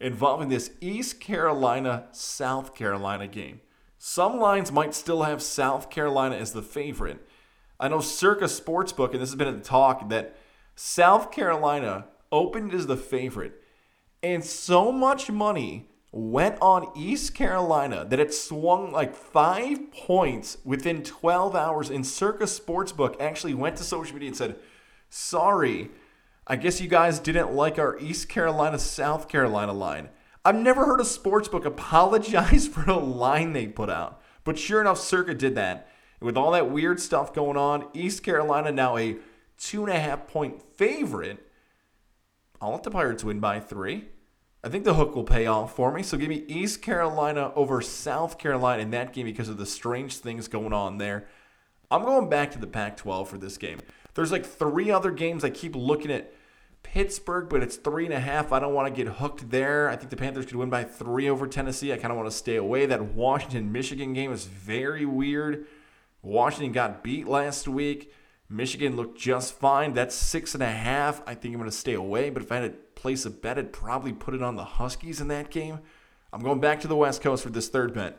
involving 0.00 0.48
this 0.48 0.70
East 0.80 1.20
Carolina 1.20 2.06
South 2.12 2.74
Carolina 2.74 3.26
game. 3.26 3.60
Some 3.98 4.38
lines 4.38 4.72
might 4.72 4.94
still 4.94 5.24
have 5.24 5.42
South 5.42 5.90
Carolina 5.90 6.36
as 6.36 6.52
the 6.52 6.62
favorite. 6.62 7.26
I 7.80 7.88
know 7.88 8.00
Circa 8.00 8.44
Sportsbook, 8.44 9.12
and 9.12 9.20
this 9.20 9.30
has 9.30 9.36
been 9.36 9.48
a 9.48 9.60
talk, 9.60 10.08
that 10.08 10.36
South 10.74 11.30
Carolina 11.30 12.06
opened 12.32 12.74
as 12.74 12.86
the 12.86 12.96
favorite. 12.96 13.62
And 14.22 14.44
so 14.44 14.90
much 14.90 15.30
money 15.30 15.88
went 16.10 16.58
on 16.60 16.90
East 16.96 17.34
Carolina 17.34 18.04
that 18.08 18.18
it 18.18 18.32
swung 18.32 18.92
like 18.92 19.14
five 19.14 19.92
points 19.92 20.58
within 20.64 21.02
12 21.02 21.54
hours. 21.54 21.90
And 21.90 22.06
Circa 22.06 22.44
Sportsbook 22.44 23.20
actually 23.20 23.54
went 23.54 23.76
to 23.76 23.84
social 23.84 24.14
media 24.14 24.28
and 24.28 24.36
said, 24.36 24.56
Sorry, 25.10 25.90
I 26.46 26.56
guess 26.56 26.80
you 26.80 26.88
guys 26.88 27.18
didn't 27.18 27.52
like 27.52 27.78
our 27.78 27.98
East 27.98 28.28
Carolina 28.28 28.78
South 28.78 29.28
Carolina 29.28 29.72
line. 29.72 30.08
I've 30.44 30.56
never 30.56 30.86
heard 30.86 31.00
a 31.00 31.04
sportsbook 31.04 31.66
apologize 31.66 32.66
for 32.72 32.88
a 32.88 32.96
line 32.96 33.52
they 33.52 33.66
put 33.66 33.90
out. 33.90 34.20
But 34.44 34.58
sure 34.58 34.80
enough, 34.80 34.98
Circa 34.98 35.34
did 35.34 35.54
that. 35.56 35.88
with 36.20 36.36
all 36.36 36.52
that 36.52 36.70
weird 36.70 37.00
stuff 37.00 37.34
going 37.34 37.56
on, 37.56 37.86
East 37.92 38.22
Carolina 38.22 38.72
now 38.72 38.96
a 38.96 39.16
two 39.58 39.84
and 39.84 39.92
a 39.92 39.98
half 39.98 40.26
point 40.26 40.62
favorite. 40.76 41.46
I'll 42.60 42.72
let 42.72 42.82
the 42.82 42.90
Pirates 42.90 43.24
win 43.24 43.40
by 43.40 43.60
three. 43.60 44.08
I 44.64 44.68
think 44.68 44.84
the 44.84 44.94
hook 44.94 45.14
will 45.14 45.24
pay 45.24 45.46
off 45.46 45.76
for 45.76 45.92
me. 45.92 46.02
So 46.02 46.18
give 46.18 46.28
me 46.28 46.44
East 46.48 46.82
Carolina 46.82 47.52
over 47.54 47.80
South 47.80 48.38
Carolina 48.38 48.82
in 48.82 48.90
that 48.90 49.12
game 49.12 49.26
because 49.26 49.48
of 49.48 49.56
the 49.56 49.66
strange 49.66 50.16
things 50.16 50.48
going 50.48 50.72
on 50.72 50.98
there. 50.98 51.28
I'm 51.90 52.02
going 52.02 52.28
back 52.28 52.50
to 52.52 52.58
the 52.58 52.66
Pac 52.66 52.96
12 52.96 53.28
for 53.28 53.38
this 53.38 53.56
game. 53.56 53.78
There's 54.14 54.32
like 54.32 54.44
three 54.44 54.90
other 54.90 55.12
games 55.12 55.44
I 55.44 55.50
keep 55.50 55.76
looking 55.76 56.10
at 56.10 56.32
Pittsburgh, 56.82 57.48
but 57.48 57.62
it's 57.62 57.76
three 57.76 58.04
and 58.04 58.14
a 58.14 58.20
half. 58.20 58.52
I 58.52 58.58
don't 58.58 58.74
want 58.74 58.92
to 58.94 59.04
get 59.04 59.14
hooked 59.14 59.50
there. 59.50 59.88
I 59.88 59.96
think 59.96 60.10
the 60.10 60.16
Panthers 60.16 60.46
could 60.46 60.56
win 60.56 60.70
by 60.70 60.84
three 60.84 61.28
over 61.28 61.46
Tennessee. 61.46 61.92
I 61.92 61.96
kind 61.96 62.10
of 62.10 62.16
want 62.16 62.28
to 62.28 62.36
stay 62.36 62.56
away. 62.56 62.86
That 62.86 63.14
Washington 63.14 63.70
Michigan 63.70 64.12
game 64.12 64.32
is 64.32 64.44
very 64.46 65.04
weird. 65.04 65.66
Washington 66.22 66.72
got 66.72 67.04
beat 67.04 67.28
last 67.28 67.68
week. 67.68 68.12
Michigan 68.50 68.96
looked 68.96 69.18
just 69.18 69.54
fine. 69.54 69.92
That's 69.92 70.14
six 70.14 70.54
and 70.54 70.62
a 70.62 70.70
half. 70.70 71.22
I 71.26 71.34
think 71.34 71.54
I'm 71.54 71.60
going 71.60 71.70
to 71.70 71.76
stay 71.76 71.94
away. 71.94 72.30
But 72.30 72.42
if 72.42 72.50
I 72.50 72.56
had 72.56 72.72
to 72.72 72.78
place 73.00 73.26
a 73.26 73.30
bet, 73.30 73.58
I'd 73.58 73.72
probably 73.72 74.12
put 74.12 74.34
it 74.34 74.42
on 74.42 74.56
the 74.56 74.64
Huskies 74.64 75.20
in 75.20 75.28
that 75.28 75.50
game. 75.50 75.80
I'm 76.32 76.42
going 76.42 76.60
back 76.60 76.80
to 76.80 76.88
the 76.88 76.96
West 76.96 77.20
Coast 77.22 77.42
for 77.42 77.50
this 77.50 77.68
third 77.68 77.92
bet. 77.92 78.18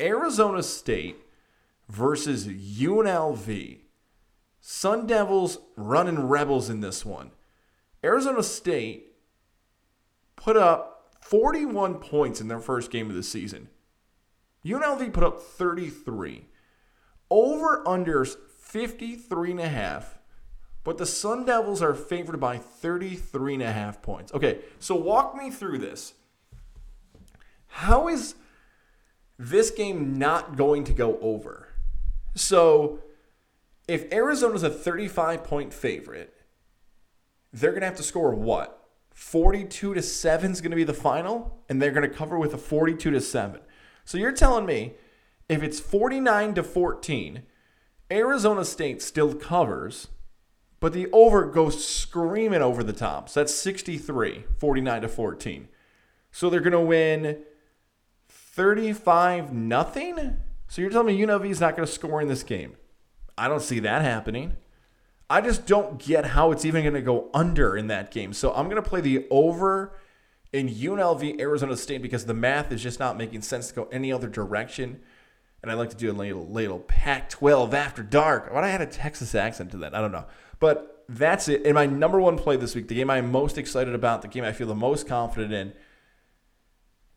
Arizona 0.00 0.62
State 0.62 1.16
versus 1.88 2.46
UNLV. 2.46 3.78
Sun 4.60 5.06
Devils 5.06 5.58
running 5.76 6.28
Rebels 6.28 6.70
in 6.70 6.80
this 6.80 7.04
one. 7.04 7.32
Arizona 8.02 8.42
State 8.42 9.12
put 10.36 10.56
up 10.56 11.10
41 11.20 11.96
points 11.96 12.40
in 12.40 12.48
their 12.48 12.60
first 12.60 12.90
game 12.90 13.10
of 13.10 13.16
the 13.16 13.22
season. 13.22 13.68
UNLV 14.64 15.12
put 15.12 15.24
up 15.24 15.40
33. 15.40 16.46
Over 17.30 17.82
unders 17.84 18.36
53 18.62 19.50
and 19.50 19.60
a 19.60 19.68
half. 19.68 20.18
But 20.84 20.98
the 20.98 21.06
Sun 21.06 21.44
Devils 21.44 21.82
are 21.82 21.94
favored 21.94 22.40
by 22.40 22.58
33 22.58 23.54
and 23.54 23.62
a 23.62 23.72
half 23.72 24.02
points. 24.02 24.32
Okay, 24.32 24.60
so 24.78 24.96
walk 24.96 25.36
me 25.36 25.50
through 25.50 25.78
this. 25.78 26.14
How 27.66 28.08
is 28.08 28.34
this 29.38 29.70
game 29.70 30.18
not 30.18 30.56
going 30.56 30.84
to 30.84 30.92
go 30.92 31.18
over? 31.20 31.68
So, 32.34 33.00
if 33.86 34.10
Arizona's 34.12 34.62
a 34.62 34.70
35 34.70 35.44
point 35.44 35.74
favorite, 35.74 36.34
they're 37.52 37.70
going 37.70 37.82
to 37.82 37.86
have 37.86 37.96
to 37.96 38.02
score 38.02 38.34
what? 38.34 38.78
42 39.14 39.94
to 39.94 40.02
7 40.02 40.50
is 40.50 40.60
going 40.60 40.70
to 40.70 40.76
be 40.76 40.84
the 40.84 40.94
final, 40.94 41.62
and 41.68 41.80
they're 41.80 41.90
going 41.90 42.08
to 42.08 42.14
cover 42.14 42.38
with 42.38 42.54
a 42.54 42.58
42 42.58 43.10
to 43.10 43.20
7. 43.20 43.60
So 44.04 44.18
you're 44.18 44.32
telling 44.32 44.66
me 44.66 44.94
if 45.48 45.62
it's 45.62 45.78
49 45.78 46.54
to 46.54 46.62
14, 46.62 47.42
Arizona 48.12 48.64
State 48.64 49.00
still 49.00 49.34
covers, 49.34 50.08
but 50.80 50.92
the 50.92 51.08
over 51.12 51.46
goes 51.46 51.84
screaming 51.84 52.62
over 52.62 52.84
the 52.84 52.92
top. 52.92 53.28
So 53.28 53.40
that's 53.40 53.54
63, 53.54 54.44
49 54.58 55.02
to 55.02 55.08
14. 55.08 55.68
So 56.30 56.50
they're 56.50 56.60
going 56.60 56.72
to 56.72 56.80
win 56.80 57.38
35 58.28 59.52
nothing. 59.52 60.38
So 60.68 60.82
you're 60.82 60.90
telling 60.90 61.16
me 61.16 61.20
UNLV 61.20 61.48
is 61.48 61.60
not 61.60 61.76
going 61.76 61.86
to 61.86 61.92
score 61.92 62.20
in 62.20 62.28
this 62.28 62.42
game? 62.42 62.76
I 63.38 63.48
don't 63.48 63.62
see 63.62 63.78
that 63.80 64.02
happening. 64.02 64.56
I 65.30 65.40
just 65.40 65.66
don't 65.66 65.98
get 65.98 66.26
how 66.26 66.52
it's 66.52 66.66
even 66.66 66.82
going 66.82 66.94
to 66.94 67.00
go 67.00 67.30
under 67.32 67.76
in 67.76 67.86
that 67.86 68.10
game. 68.10 68.34
So 68.34 68.52
I'm 68.52 68.68
going 68.68 68.82
to 68.82 68.88
play 68.88 69.00
the 69.00 69.26
over 69.30 69.98
in 70.52 70.68
UNLV 70.68 71.40
Arizona 71.40 71.76
State 71.76 72.02
because 72.02 72.26
the 72.26 72.34
math 72.34 72.70
is 72.70 72.82
just 72.82 73.00
not 73.00 73.16
making 73.16 73.40
sense 73.40 73.68
to 73.68 73.74
go 73.74 73.88
any 73.90 74.12
other 74.12 74.28
direction. 74.28 75.00
And 75.62 75.70
I 75.70 75.74
like 75.74 75.90
to 75.90 75.96
do 75.96 76.10
a 76.10 76.12
little, 76.12 76.46
little 76.46 76.80
Pac 76.80 77.30
12 77.30 77.72
after 77.72 78.02
dark. 78.02 78.52
Why 78.52 78.64
I 78.64 78.68
had 78.68 78.80
a 78.80 78.86
Texas 78.86 79.34
accent 79.34 79.70
to 79.72 79.76
that? 79.78 79.94
I 79.94 80.00
don't 80.00 80.10
know. 80.10 80.26
But 80.58 81.04
that's 81.08 81.48
it. 81.48 81.62
In 81.62 81.74
my 81.74 81.86
number 81.86 82.20
one 82.20 82.36
play 82.36 82.56
this 82.56 82.74
week, 82.74 82.88
the 82.88 82.94
game 82.94 83.10
I'm 83.10 83.30
most 83.30 83.58
excited 83.58 83.94
about, 83.94 84.22
the 84.22 84.28
game 84.28 84.44
I 84.44 84.52
feel 84.52 84.66
the 84.66 84.74
most 84.74 85.06
confident 85.06 85.52
in, 85.52 85.72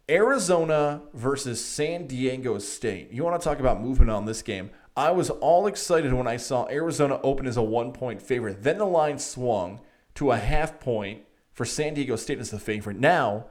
Arizona 0.09 1.01
versus 1.13 1.63
San 1.63 2.05
Diego 2.05 2.59
State. 2.59 3.11
You 3.11 3.23
want 3.23 3.41
to 3.41 3.43
talk 3.43 3.59
about 3.59 3.81
movement 3.81 4.11
on 4.11 4.25
this 4.25 4.43
game? 4.43 4.69
I 4.95 5.11
was 5.11 5.29
all 5.29 5.65
excited 5.65 6.13
when 6.13 6.27
I 6.27 6.37
saw 6.37 6.67
Arizona 6.69 7.19
open 7.23 7.47
as 7.47 7.57
a 7.57 7.63
one 7.63 7.91
point 7.91 8.21
favorite. 8.21 8.61
Then 8.61 8.77
the 8.77 8.85
line 8.85 9.17
swung 9.17 9.81
to 10.15 10.31
a 10.31 10.37
half 10.37 10.79
point 10.79 11.23
for 11.51 11.65
San 11.65 11.95
Diego 11.95 12.15
State 12.15 12.39
as 12.39 12.51
the 12.51 12.59
favorite. 12.59 12.97
Now, 12.99 13.47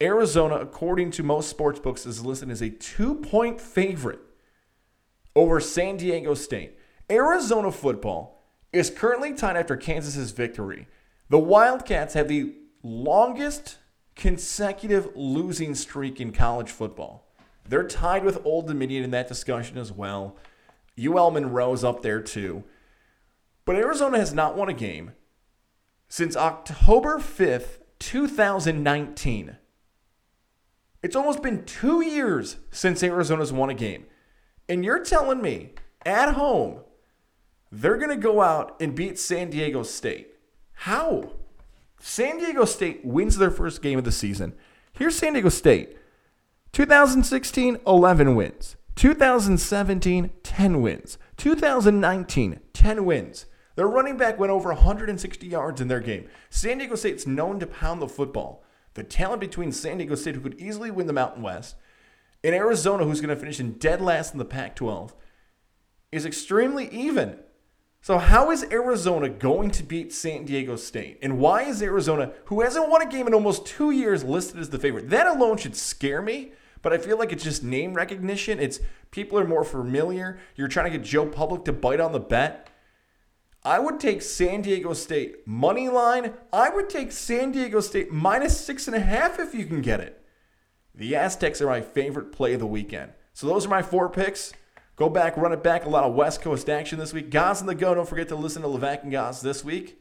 Arizona, 0.00 0.56
according 0.56 1.12
to 1.12 1.22
most 1.22 1.48
sports 1.48 1.78
books, 1.78 2.04
is 2.04 2.24
listed 2.24 2.50
as 2.50 2.60
a 2.60 2.70
two 2.70 3.14
point 3.14 3.60
favorite 3.60 4.20
over 5.34 5.60
San 5.60 5.96
Diego 5.96 6.34
State. 6.34 6.78
Arizona 7.10 7.72
football 7.72 8.42
is 8.72 8.90
currently 8.90 9.34
tied 9.34 9.56
after 9.56 9.76
Kansas's 9.76 10.32
victory. 10.32 10.86
The 11.28 11.38
Wildcats 11.38 12.14
have 12.14 12.28
the 12.28 12.54
longest 12.82 13.78
consecutive 14.16 15.10
losing 15.14 15.74
streak 15.74 16.20
in 16.20 16.32
college 16.32 16.70
football. 16.70 17.26
They're 17.68 17.86
tied 17.86 18.24
with 18.24 18.44
Old 18.44 18.66
Dominion 18.66 19.04
in 19.04 19.10
that 19.12 19.28
discussion 19.28 19.78
as 19.78 19.92
well. 19.92 20.36
UL 21.02 21.30
Monroe's 21.30 21.84
up 21.84 22.02
there 22.02 22.20
too. 22.20 22.64
But 23.64 23.76
Arizona 23.76 24.18
has 24.18 24.34
not 24.34 24.56
won 24.56 24.68
a 24.68 24.74
game 24.74 25.12
since 26.08 26.36
October 26.36 27.18
5th, 27.18 27.78
2019. 27.98 29.56
It's 31.02 31.16
almost 31.16 31.42
been 31.42 31.64
two 31.64 32.02
years 32.02 32.56
since 32.70 33.02
Arizona's 33.02 33.52
won 33.52 33.70
a 33.70 33.74
game. 33.74 34.06
And 34.72 34.86
you're 34.86 35.04
telling 35.04 35.42
me 35.42 35.74
at 36.06 36.32
home, 36.32 36.78
they're 37.70 37.98
going 37.98 38.08
to 38.08 38.16
go 38.16 38.40
out 38.40 38.80
and 38.80 38.94
beat 38.94 39.18
San 39.18 39.50
Diego 39.50 39.82
State. 39.82 40.32
How? 40.72 41.34
San 42.00 42.38
Diego 42.38 42.64
State 42.64 43.04
wins 43.04 43.36
their 43.36 43.50
first 43.50 43.82
game 43.82 43.98
of 43.98 44.04
the 44.04 44.10
season. 44.10 44.54
Here's 44.94 45.14
San 45.14 45.34
Diego 45.34 45.50
State 45.50 45.98
2016, 46.72 47.80
11 47.86 48.34
wins. 48.34 48.76
2017, 48.96 50.30
10 50.42 50.80
wins. 50.80 51.18
2019, 51.36 52.60
10 52.72 53.04
wins. 53.04 53.44
Their 53.76 53.88
running 53.88 54.16
back 54.16 54.38
went 54.38 54.52
over 54.52 54.70
160 54.70 55.46
yards 55.46 55.82
in 55.82 55.88
their 55.88 56.00
game. 56.00 56.30
San 56.48 56.78
Diego 56.78 56.94
State's 56.94 57.26
known 57.26 57.60
to 57.60 57.66
pound 57.66 58.00
the 58.00 58.08
football. 58.08 58.64
The 58.94 59.04
talent 59.04 59.42
between 59.42 59.70
San 59.70 59.98
Diego 59.98 60.14
State, 60.14 60.36
who 60.36 60.40
could 60.40 60.58
easily 60.58 60.90
win 60.90 61.08
the 61.08 61.12
Mountain 61.12 61.42
West, 61.42 61.76
and 62.44 62.54
Arizona, 62.54 63.04
who's 63.04 63.20
going 63.20 63.34
to 63.34 63.40
finish 63.40 63.60
in 63.60 63.72
dead 63.72 64.00
last 64.00 64.32
in 64.32 64.38
the 64.38 64.44
Pac 64.44 64.76
12, 64.76 65.14
is 66.10 66.26
extremely 66.26 66.88
even. 66.88 67.38
So, 68.00 68.18
how 68.18 68.50
is 68.50 68.64
Arizona 68.70 69.28
going 69.28 69.70
to 69.70 69.82
beat 69.84 70.12
San 70.12 70.44
Diego 70.44 70.76
State? 70.76 71.18
And 71.22 71.38
why 71.38 71.62
is 71.62 71.82
Arizona, 71.82 72.32
who 72.46 72.60
hasn't 72.62 72.88
won 72.88 73.02
a 73.02 73.06
game 73.06 73.28
in 73.28 73.34
almost 73.34 73.64
two 73.64 73.92
years, 73.92 74.24
listed 74.24 74.58
as 74.58 74.70
the 74.70 74.78
favorite? 74.78 75.10
That 75.10 75.28
alone 75.28 75.56
should 75.56 75.76
scare 75.76 76.20
me 76.20 76.52
but 76.82 76.92
I 76.92 76.98
feel 76.98 77.16
like 77.16 77.32
it's 77.32 77.44
just 77.44 77.62
name 77.62 77.94
recognition. 77.94 78.58
It's 78.58 78.80
people 79.12 79.38
are 79.38 79.46
more 79.46 79.64
familiar. 79.64 80.38
You're 80.56 80.68
trying 80.68 80.90
to 80.90 80.98
get 80.98 81.06
Joe 81.06 81.26
Public 81.26 81.64
to 81.64 81.72
bite 81.72 82.00
on 82.00 82.12
the 82.12 82.20
bet. 82.20 82.68
I 83.64 83.78
would 83.78 84.00
take 84.00 84.22
San 84.22 84.62
Diego 84.62 84.92
State 84.92 85.46
money 85.46 85.88
line. 85.88 86.34
I 86.52 86.68
would 86.68 86.90
take 86.90 87.12
San 87.12 87.52
Diego 87.52 87.80
State 87.80 88.10
minus 88.10 88.60
six 88.60 88.88
and 88.88 88.96
a 88.96 89.00
half 89.00 89.38
if 89.38 89.54
you 89.54 89.64
can 89.64 89.80
get 89.80 90.00
it. 90.00 90.21
The 90.94 91.16
Aztecs 91.16 91.60
are 91.60 91.66
my 91.66 91.80
favorite 91.80 92.32
play 92.32 92.54
of 92.54 92.60
the 92.60 92.66
weekend. 92.66 93.12
So 93.32 93.46
those 93.46 93.66
are 93.66 93.70
my 93.70 93.82
four 93.82 94.08
picks. 94.08 94.52
Go 94.96 95.08
back, 95.08 95.36
run 95.36 95.52
it 95.52 95.62
back. 95.62 95.86
A 95.86 95.88
lot 95.88 96.04
of 96.04 96.14
West 96.14 96.42
Coast 96.42 96.68
action 96.68 96.98
this 96.98 97.12
week. 97.12 97.30
Goz 97.30 97.60
on 97.60 97.66
the 97.66 97.74
go. 97.74 97.94
Don't 97.94 98.08
forget 98.08 98.28
to 98.28 98.36
listen 98.36 98.62
to 98.62 98.68
Levac 98.68 99.02
and 99.02 99.12
Goz 99.12 99.40
this 99.40 99.64
week. 99.64 99.98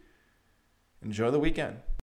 Enjoy 1.01 1.31
the 1.31 1.39
weekend. 1.39 1.77